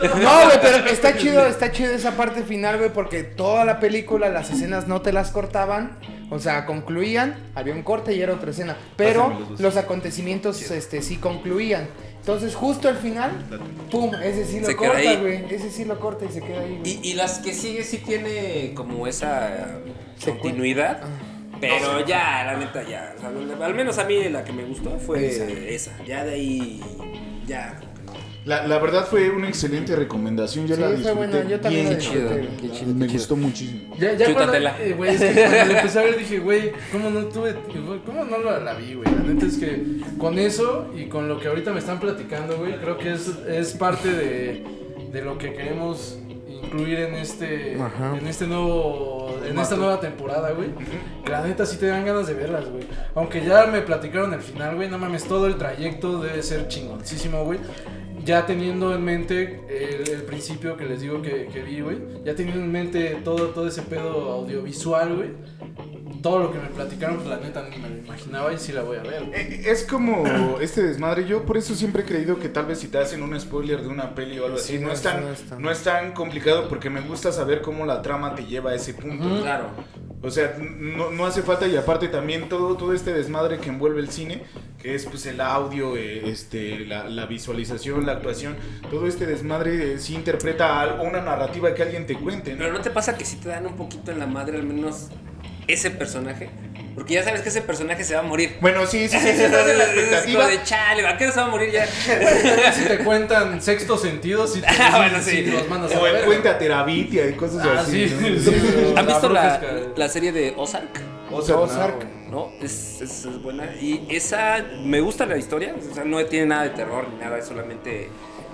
[0.00, 4.28] No, güey, pero está chido, está chido esa parte final, güey, porque toda la película,
[4.30, 5.98] las escenas no te las cortaban.
[6.30, 8.76] O sea, concluían, había un corte y era otra escena.
[8.96, 11.88] Pero los acontecimientos este, sí concluían.
[12.20, 13.32] Entonces, justo al final,
[13.90, 15.44] pum, ese sí lo Se corta, güey.
[15.52, 17.00] Ese sí lo corta y se queda ahí, güey.
[17.02, 19.80] Y, y las que sigue sí tiene como esa
[20.24, 21.00] continuidad.
[21.02, 21.08] Ah.
[21.60, 23.14] Pero ya, la neta, ya.
[23.16, 25.44] o sea, al menos a mí la que me gustó fue Esa.
[25.44, 26.04] esa.
[26.04, 26.80] Ya de ahí.
[27.46, 27.78] Ya.
[28.44, 30.66] La, la verdad fue una excelente recomendación.
[30.66, 32.30] Yo Sí, la fue disfruté buena, yo también bien chido.
[32.60, 33.94] Qué chido, Me qué gustó muchísimo.
[33.98, 37.10] Ya, ya cuando, eh, güey, es que cuando le empecé a ver dije, güey, ¿cómo
[37.10, 37.54] no tuve,
[38.06, 39.06] cómo no la, la vi, güey?
[39.14, 39.82] La neta es que
[40.18, 43.72] con eso y con lo que ahorita me están platicando, güey, creo que es, es
[43.72, 44.64] parte de,
[45.12, 46.18] de lo que queremos
[46.48, 48.16] incluir en este, Ajá.
[48.16, 50.68] en este nuevo, en esta nueva temporada, güey.
[51.24, 52.84] Que La neta sí te dan ganas de verlas, güey.
[53.14, 57.44] Aunque ya me platicaron el final, güey, no mames, todo el trayecto debe ser chingoncísimo,
[57.44, 57.58] güey.
[58.24, 61.98] Ya teniendo en mente el, el principio que les digo que, que vi, güey.
[62.24, 65.30] Ya teniendo en mente todo, todo ese pedo audiovisual, güey.
[66.22, 68.82] todo lo que me platicaron, pues la neta ni me lo imaginaba y sí la
[68.82, 69.24] voy a ver.
[69.24, 69.40] güey.
[69.40, 71.26] Eh, Es como este desmadre.
[71.26, 73.88] Yo por eso siempre he creído que tal vez si te hacen un spoiler de
[73.88, 75.70] una peli o algo Sí, así, no, no es es- tan, no es tan- no
[75.70, 79.40] es tan complicado porque me gusta saber cómo la trama te lleva a ese punto.
[79.42, 79.64] Claro.
[80.22, 84.00] O sea, no, no hace falta y aparte también todo, todo este desmadre que envuelve
[84.00, 84.42] el cine,
[84.78, 88.54] que es pues el audio, eh, este, la, la visualización, la actuación,
[88.90, 92.54] todo este desmadre eh, sí interpreta algo, una narrativa que alguien te cuente.
[92.56, 95.08] Pero ¿no te pasa que sí te dan un poquito en la madre al menos
[95.66, 96.50] ese personaje?
[96.94, 98.56] Porque ya sabes que ese personaje se va a morir.
[98.60, 100.46] Bueno, sí, sí, sí, sí, estás en la Es como expectativa.
[100.48, 101.86] de chale, ¿a qué hora se va a morir ya?
[101.86, 105.42] si te cuentan sexto sentido, si te Ah, bueno, sí.
[105.46, 106.26] los mandas a O la el verga.
[106.26, 108.08] puente a Terabitia y cosas Ah, así.
[108.08, 108.38] sí, ¿no?
[108.52, 109.60] sí, ¿Han visto la,
[109.96, 111.00] la serie de Ozark?
[111.30, 112.04] O sea, Ozark.
[112.04, 112.30] no.
[112.30, 112.52] ¿No?
[112.62, 113.64] Es, es, es buena.
[113.80, 115.74] Y esa, me gusta la historia.
[115.90, 118.08] O sea, no tiene nada de terror ni nada, es solamente.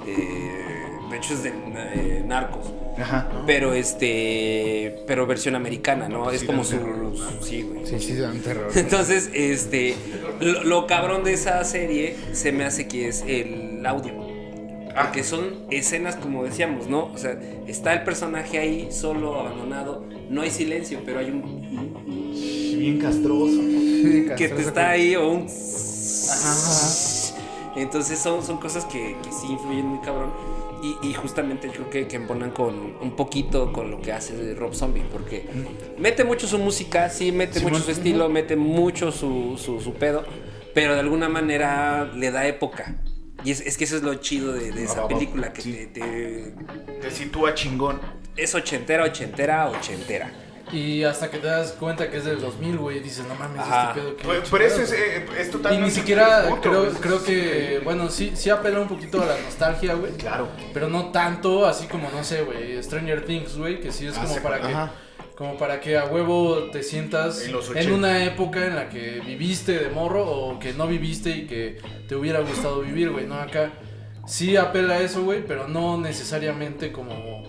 [0.07, 2.73] eh, de hecho, es de eh, narcos.
[2.99, 3.29] Ajá.
[3.47, 5.03] Pero este.
[5.07, 6.25] Pero versión americana, ¿no?
[6.25, 6.77] Pues es sí, como su.
[7.43, 7.87] Sí, güey.
[7.87, 8.71] Sí, sí, dan terror.
[8.75, 9.95] Entonces, este.
[10.41, 14.27] Lo, lo cabrón de esa serie se me hace que es el audio.
[14.97, 17.13] Porque son escenas, como decíamos, ¿no?
[17.13, 20.07] O sea, está el personaje ahí, solo, abandonado.
[20.31, 22.33] No hay silencio, pero hay un.
[22.79, 23.61] Bien castroso.
[23.61, 25.47] Sí, que te castroso está ahí o un.
[25.47, 27.27] Ajá.
[27.77, 30.31] Entonces son, son cosas que, que sí influyen muy cabrón.
[30.87, 34.75] Y, y justamente creo que, que embonan con un poquito con lo que hace Rob
[34.75, 35.03] Zombie.
[35.11, 35.45] Porque
[35.99, 40.25] mete mucho su música, sí, mete mucho su estilo, mete mucho su, su, su pedo.
[40.75, 42.97] Pero de alguna manera le da época.
[43.45, 45.73] Y es, es que eso es lo chido de, de esa Ah, película, que sí.
[45.73, 46.55] te, te-
[47.01, 48.01] Te sitúa chingón.
[48.37, 50.31] es ochentera, ochentera, ochentera.
[50.73, 53.89] Y hasta que te das cuenta que es del 2000, güey, dices, no mames, Ajá.
[53.91, 54.25] este pedo que.
[54.25, 55.87] Pues, Pero eso es, eh, es Y totalmente.
[55.87, 59.95] ni siquiera creo, pues, creo que, bueno, sí, sí apela un poquito a la nostalgia,
[59.95, 60.13] güey.
[60.15, 60.49] Claro.
[60.75, 64.25] Pero no tanto, así como, no sé, güey, Stranger Things, güey, que sí es Ah,
[64.27, 64.67] como para que...
[64.67, 64.93] ajá.
[65.37, 67.95] Como para que a huevo te sientas En los en 80.
[67.95, 71.77] una época en la que viviste de morro o que no viviste y que
[72.09, 73.35] te hubiera gustado vivir, güey, ¿no?
[73.35, 73.71] Acá
[74.27, 77.43] sí apela a eso, güey, pero no necesariamente como,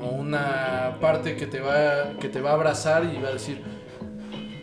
[0.00, 3.62] como una parte que te, va, que te va a abrazar y va a decir...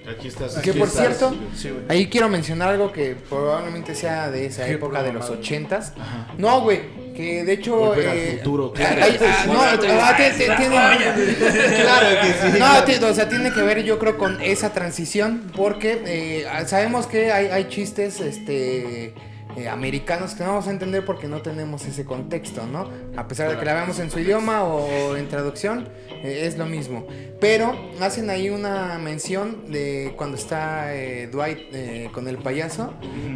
[0.10, 0.56] Aquí estás.
[0.60, 1.18] Que "Aquí por estás".
[1.18, 1.70] cierto, Sí.
[1.90, 5.94] Ahí quiero mencionar algo que probablemente sea de esa época de los ochentas.
[6.38, 6.80] No, güey,
[7.14, 7.94] que de hecho...
[7.94, 9.04] Eh, futuro, hay- claro.
[9.04, 10.66] hay- ah, no, tiene- tiene-
[11.82, 13.00] Claro que sí.
[13.02, 17.34] No, o sea, tiene que ver yo creo con esa transición porque eh, sabemos que
[17.34, 19.14] hay, hay chistes este
[19.58, 22.90] eh, americanos que no vamos a entender porque no tenemos ese contexto, ¿no?
[23.16, 25.90] A pesar de que la veamos en su idioma o en traducción,
[26.24, 27.08] eh, es lo mismo.
[27.40, 32.94] Pero hacen ahí una mención de cuando está eh, Dwight eh, con el payaso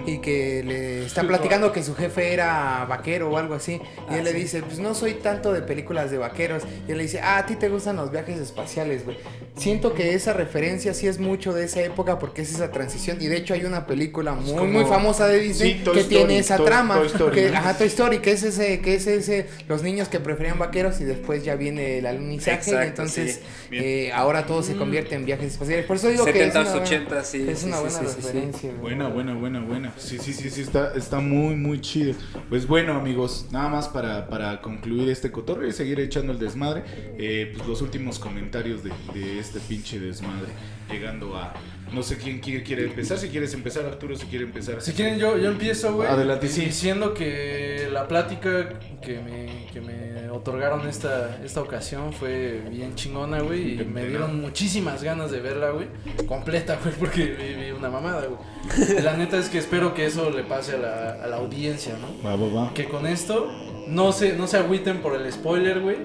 [0.08, 3.80] y que le está platicando que su jefe era vaquero o algo así.
[4.10, 6.64] Y él le dice, pues no soy tanto de películas de vaqueros.
[6.88, 9.18] Y él le dice, ah, a ti te gustan los viajes espaciales, güey.
[9.56, 13.18] Siento que esa referencia sí es mucho de esa época porque es esa transición.
[13.22, 16.58] Y de hecho hay una película muy, muy famosa de Disney Sí, Story, tiene esa
[16.58, 16.96] Toy- trama.
[16.96, 17.58] Toy Story, que, ¿no?
[17.58, 21.04] Ajá, Toy Story, que es ese, que es ese, los niños que preferían vaqueros y
[21.06, 22.58] después ya viene el alunizaje.
[22.58, 23.78] Exacto, y entonces sí.
[23.78, 25.86] Eh, ahora todo se convierte en viajes espaciales.
[25.86, 28.06] Por eso digo que es 70s, una, buena- 80s, sí, es una sí, buena sí,
[28.06, 28.16] sí, sí.
[28.28, 28.72] referencia.
[28.82, 29.94] Buena, buena, buena, buena.
[29.98, 32.14] Sí, sí, sí, sí, está, está muy, muy chido.
[32.50, 36.84] Pues bueno, amigos, nada más para, para concluir este cotorreo y seguir echando el desmadre.
[37.18, 40.48] eh, pues los últimos comentarios de, de este pinche desmadre.
[40.92, 41.54] Llegando a.
[41.92, 43.18] No sé quién quiere, quiere empezar.
[43.18, 44.82] Si quieres empezar, Arturo, si quiere empezar.
[44.82, 46.08] Si quieren, yo, yo empiezo, güey.
[46.08, 46.66] Adelante, sí.
[46.66, 53.42] Diciendo que la plática que me, que me otorgaron esta, esta ocasión fue bien chingona,
[53.42, 53.74] güey.
[53.74, 54.06] Y me pena.
[54.08, 55.88] dieron muchísimas ganas de verla, güey.
[56.28, 59.04] Completa, güey, porque vi, vi una mamada, güey.
[59.04, 62.08] La neta es que espero que eso le pase a la, a la audiencia, ¿no?
[62.26, 62.74] Va, va, va.
[62.74, 63.52] Que con esto
[63.88, 65.98] no se, no se agüiten por el spoiler, güey.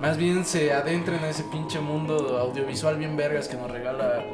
[0.00, 4.24] Más bien se adentren a ese pinche mundo audiovisual bien vergas que nos regala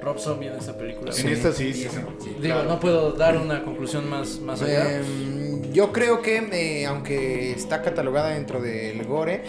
[0.00, 1.12] Rob Zombie en esta película.
[1.16, 1.98] En esta sí, sí, sí.
[2.40, 2.68] Digo, Claro.
[2.68, 4.98] no puedo dar una conclusión más, más allá.
[5.00, 9.42] Em, yo creo que, eh, aunque está catalogada dentro del gore,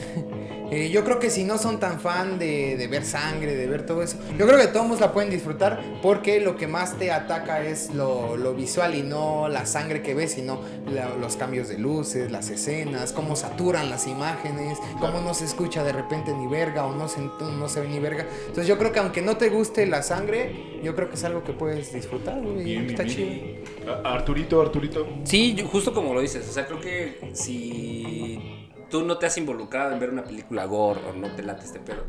[0.71, 3.85] eh, yo creo que si no son tan fan de, de ver sangre, de ver
[3.85, 7.61] todo eso, yo creo que todos la pueden disfrutar porque lo que más te ataca
[7.63, 10.61] es lo, lo visual y no la sangre que ves, sino
[10.91, 15.83] la- los cambios de luces, las escenas, cómo saturan las imágenes, cómo no se escucha
[15.83, 18.25] de repente ni verga o no se, no se ve ni verga.
[18.41, 21.43] Entonces yo creo que aunque no te guste la sangre, yo creo que es algo
[21.43, 24.05] que puedes disfrutar, güey, y Bien, está bien, chido.
[24.05, 25.07] Arturito, Arturito.
[25.23, 29.37] Sí, yo- justo como lo dices, o sea, creo que si tú no te has
[29.37, 32.03] involucrado en ver una película gore o no te late este pedo,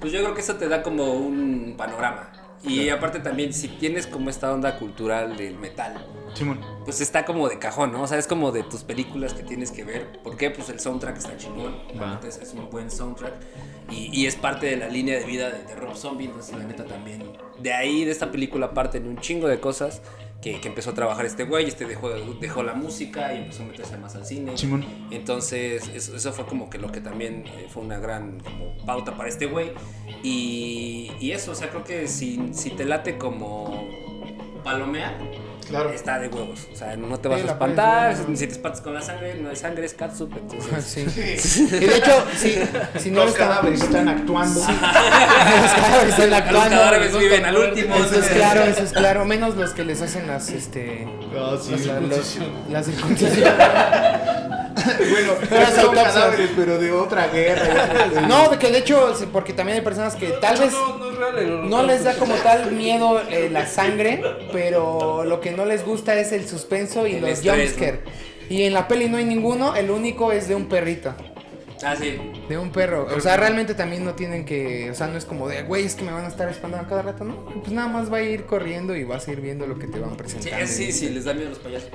[0.00, 2.32] pues yo creo que eso te da como un panorama.
[2.64, 6.60] Y aparte también, si tienes como esta onda cultural del metal, Simón.
[6.84, 8.02] pues está como de cajón, ¿no?
[8.02, 10.22] O sea, es como de tus películas que tienes que ver.
[10.22, 10.50] ¿Por qué?
[10.50, 11.76] Pues el soundtrack está chingón.
[11.92, 13.34] Neta es, es un buen soundtrack.
[13.90, 16.26] Y, y es parte de la línea de vida de, de Rob Zombie.
[16.26, 20.02] Entonces, la neta también de ahí, de esta película, parten un chingo de cosas
[20.42, 21.68] que, que empezó a trabajar este güey.
[21.68, 24.58] Este dejó, dejó la música y empezó a meterse más al cine.
[24.58, 24.84] Simón.
[25.10, 29.16] Entonces, eso, eso fue como que lo que también eh, fue una gran como, pauta
[29.16, 29.72] para este güey.
[30.22, 33.88] Y, y eso, o sea, creo que si, si te late como
[34.64, 35.16] palomear,
[35.68, 35.90] Claro.
[35.90, 36.66] está de huevos.
[36.72, 38.16] O sea, no te vas Sí, a espantar.
[38.16, 38.38] puedes.
[38.38, 40.32] Si te espantas con la sangre, no hay sangre, es catsup.
[40.36, 41.68] Entonces, Sí.
[41.72, 42.56] Y de hecho, si,
[43.00, 44.60] si no Los está- cadáveres están actuando.
[44.60, 46.76] Los cadáveres están los actuando.
[46.76, 47.94] cadáveres viven al último.
[47.96, 49.24] Eso es claro, eso es claro.
[49.24, 51.06] Menos los que les hacen las, este...
[51.32, 52.38] No, sí, la- los-
[52.84, 53.52] circuncisión.
[55.10, 56.12] Bueno, Las son autopsias.
[56.14, 57.88] cadáveres, pero de otra guerra.
[58.28, 61.10] No, de que de hecho, sí, porque también hay personas que tal vez No, no
[61.10, 64.22] es real el no les da como tal miedo eh, la sangre,
[64.52, 68.00] pero lo que no les gusta es el suspenso y El los jumpscare.
[68.48, 71.14] Y en la peli no hay ninguno, el único es de un perrito.
[71.84, 72.16] Ah, sí.
[72.48, 73.08] De un perro.
[73.16, 74.88] O sea, realmente también no tienen que.
[74.90, 77.02] O sea, no es como de, güey, es que me van a estar espantando cada
[77.02, 77.44] rato, ¿no?
[77.60, 79.98] Pues nada más va a ir corriendo y vas a ir viendo lo que te
[79.98, 80.66] van Sí, presentando.
[80.68, 81.90] sí, sí, les da miedo a los payasos.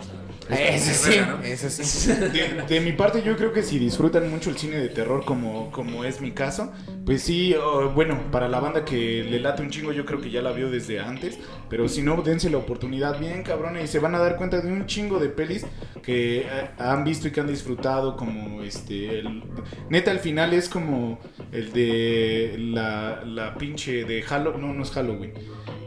[0.50, 1.44] Eso sí, verga, ¿no?
[1.44, 2.12] eso sí.
[2.14, 5.72] De, de mi parte, yo creo que si disfrutan mucho el cine de terror, como,
[5.72, 6.72] como es mi caso,
[7.06, 10.30] pues sí, oh, bueno, para la banda que le late un chingo, yo creo que
[10.32, 11.38] ya la vio desde antes.
[11.70, 14.72] Pero si no, dense la oportunidad bien, cabrones, y se van a dar cuenta de
[14.72, 15.66] un chingo de pelis
[16.02, 19.20] que eh, han visto y que han disfrutado, como este.
[19.20, 19.44] el-
[19.90, 21.20] neta, el final es como
[21.52, 24.62] el de la, la pinche de Halloween.
[24.62, 25.34] No, no es Halloween.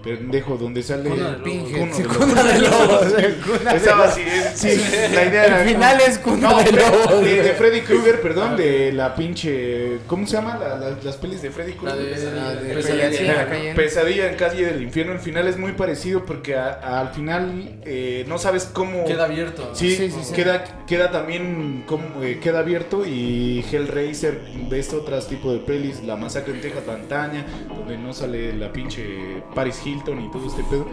[0.03, 1.11] Pendejo, donde sale.
[1.11, 1.71] Cuna de lobos.
[1.71, 3.05] Cuna de cuna de lobos.
[3.59, 4.69] Cuna de Estaba así, es- sí,
[5.15, 5.63] la idea era.
[5.63, 7.25] El final es cuna No, de lobos.
[7.25, 9.99] De, de Freddy Krueger, perdón, de la pinche.
[10.07, 10.59] ¿Cómo se llama?
[10.59, 11.99] La- la- las pelis de Freddy La Krueger.
[12.21, 13.05] de, Ah, de Pesadilla.
[13.11, 13.75] Pesadilla en la calle.
[13.75, 15.13] Pesadilla en calle del infierno.
[15.13, 19.05] El final es muy parecido porque a- al final eh, no sabes cómo.
[19.05, 19.71] Queda abierto.
[19.75, 20.35] Sí, Sí, sí, sí.
[20.35, 26.17] Queda, queda también como, eh, queda abierto y Hellraiser, ves otros tipos de pelis, La
[26.17, 27.45] Masacre en Texas Tantaña,
[27.77, 30.87] donde no sale la pinche Paris Hilton y todo este pedo.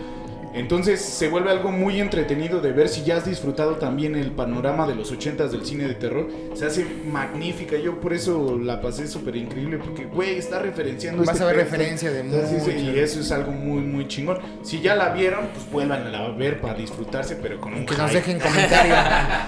[0.58, 4.88] Entonces se vuelve algo muy entretenido de ver si ya has disfrutado también el panorama
[4.88, 6.28] de los 80s del cine de terror.
[6.56, 11.34] Se hace magnífica, yo por eso la pasé súper increíble porque, güey, está referenciando Vas
[11.36, 12.72] este a ver referencia de Entonces, mucho.
[12.72, 14.40] Y eso es algo muy, muy chingón.
[14.64, 18.12] Si ya la vieron, pues vuelvan a ver para disfrutarse, pero con un Que nos
[18.12, 18.96] dejen comentario.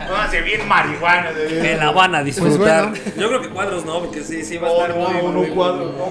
[0.07, 1.31] Pónganse bien marihuana.
[1.31, 2.89] de- Te la van a disfrutar.
[2.91, 5.13] Pues Yo creo que cuadros no, porque sí, sí va a No, estar no, muy,
[5.23, 5.85] no, muy- no, cuadro.
[5.85, 6.05] No, No,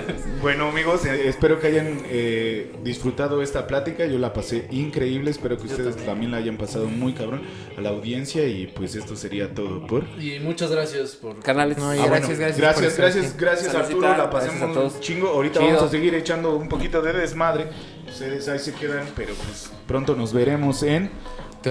[0.43, 4.07] Bueno, amigos, eh, espero que hayan eh, disfrutado esta plática.
[4.07, 5.31] Yo la pasé increíble.
[5.31, 6.31] Espero que ustedes también.
[6.31, 7.43] la hayan pasado muy cabrón
[7.77, 8.47] a la audiencia.
[8.47, 10.05] Y pues esto sería todo por.
[10.21, 11.41] Y muchas gracias por.
[11.41, 11.79] Canales.
[11.79, 12.59] No, y Ah, gracias, bueno, gracias.
[12.59, 14.09] gracias, gracias, gracias, Arturo.
[14.09, 15.29] La gracias pasemos chingo.
[15.29, 15.73] Ahorita Chido.
[15.75, 17.67] vamos a seguir echando un poquito de desmadre.
[18.09, 21.11] Ustedes ahí se quedan, pero pues pronto nos veremos en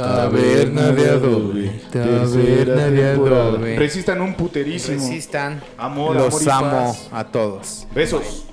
[0.02, 1.82] Taberna de adobe.
[1.92, 3.76] Taberna de adobe.
[3.78, 4.98] Resistan un puterísimo.
[5.00, 5.62] Resistan.
[5.78, 7.10] Amor, Los amor y amo paz.
[7.12, 7.88] a todos.
[7.94, 8.46] Besos.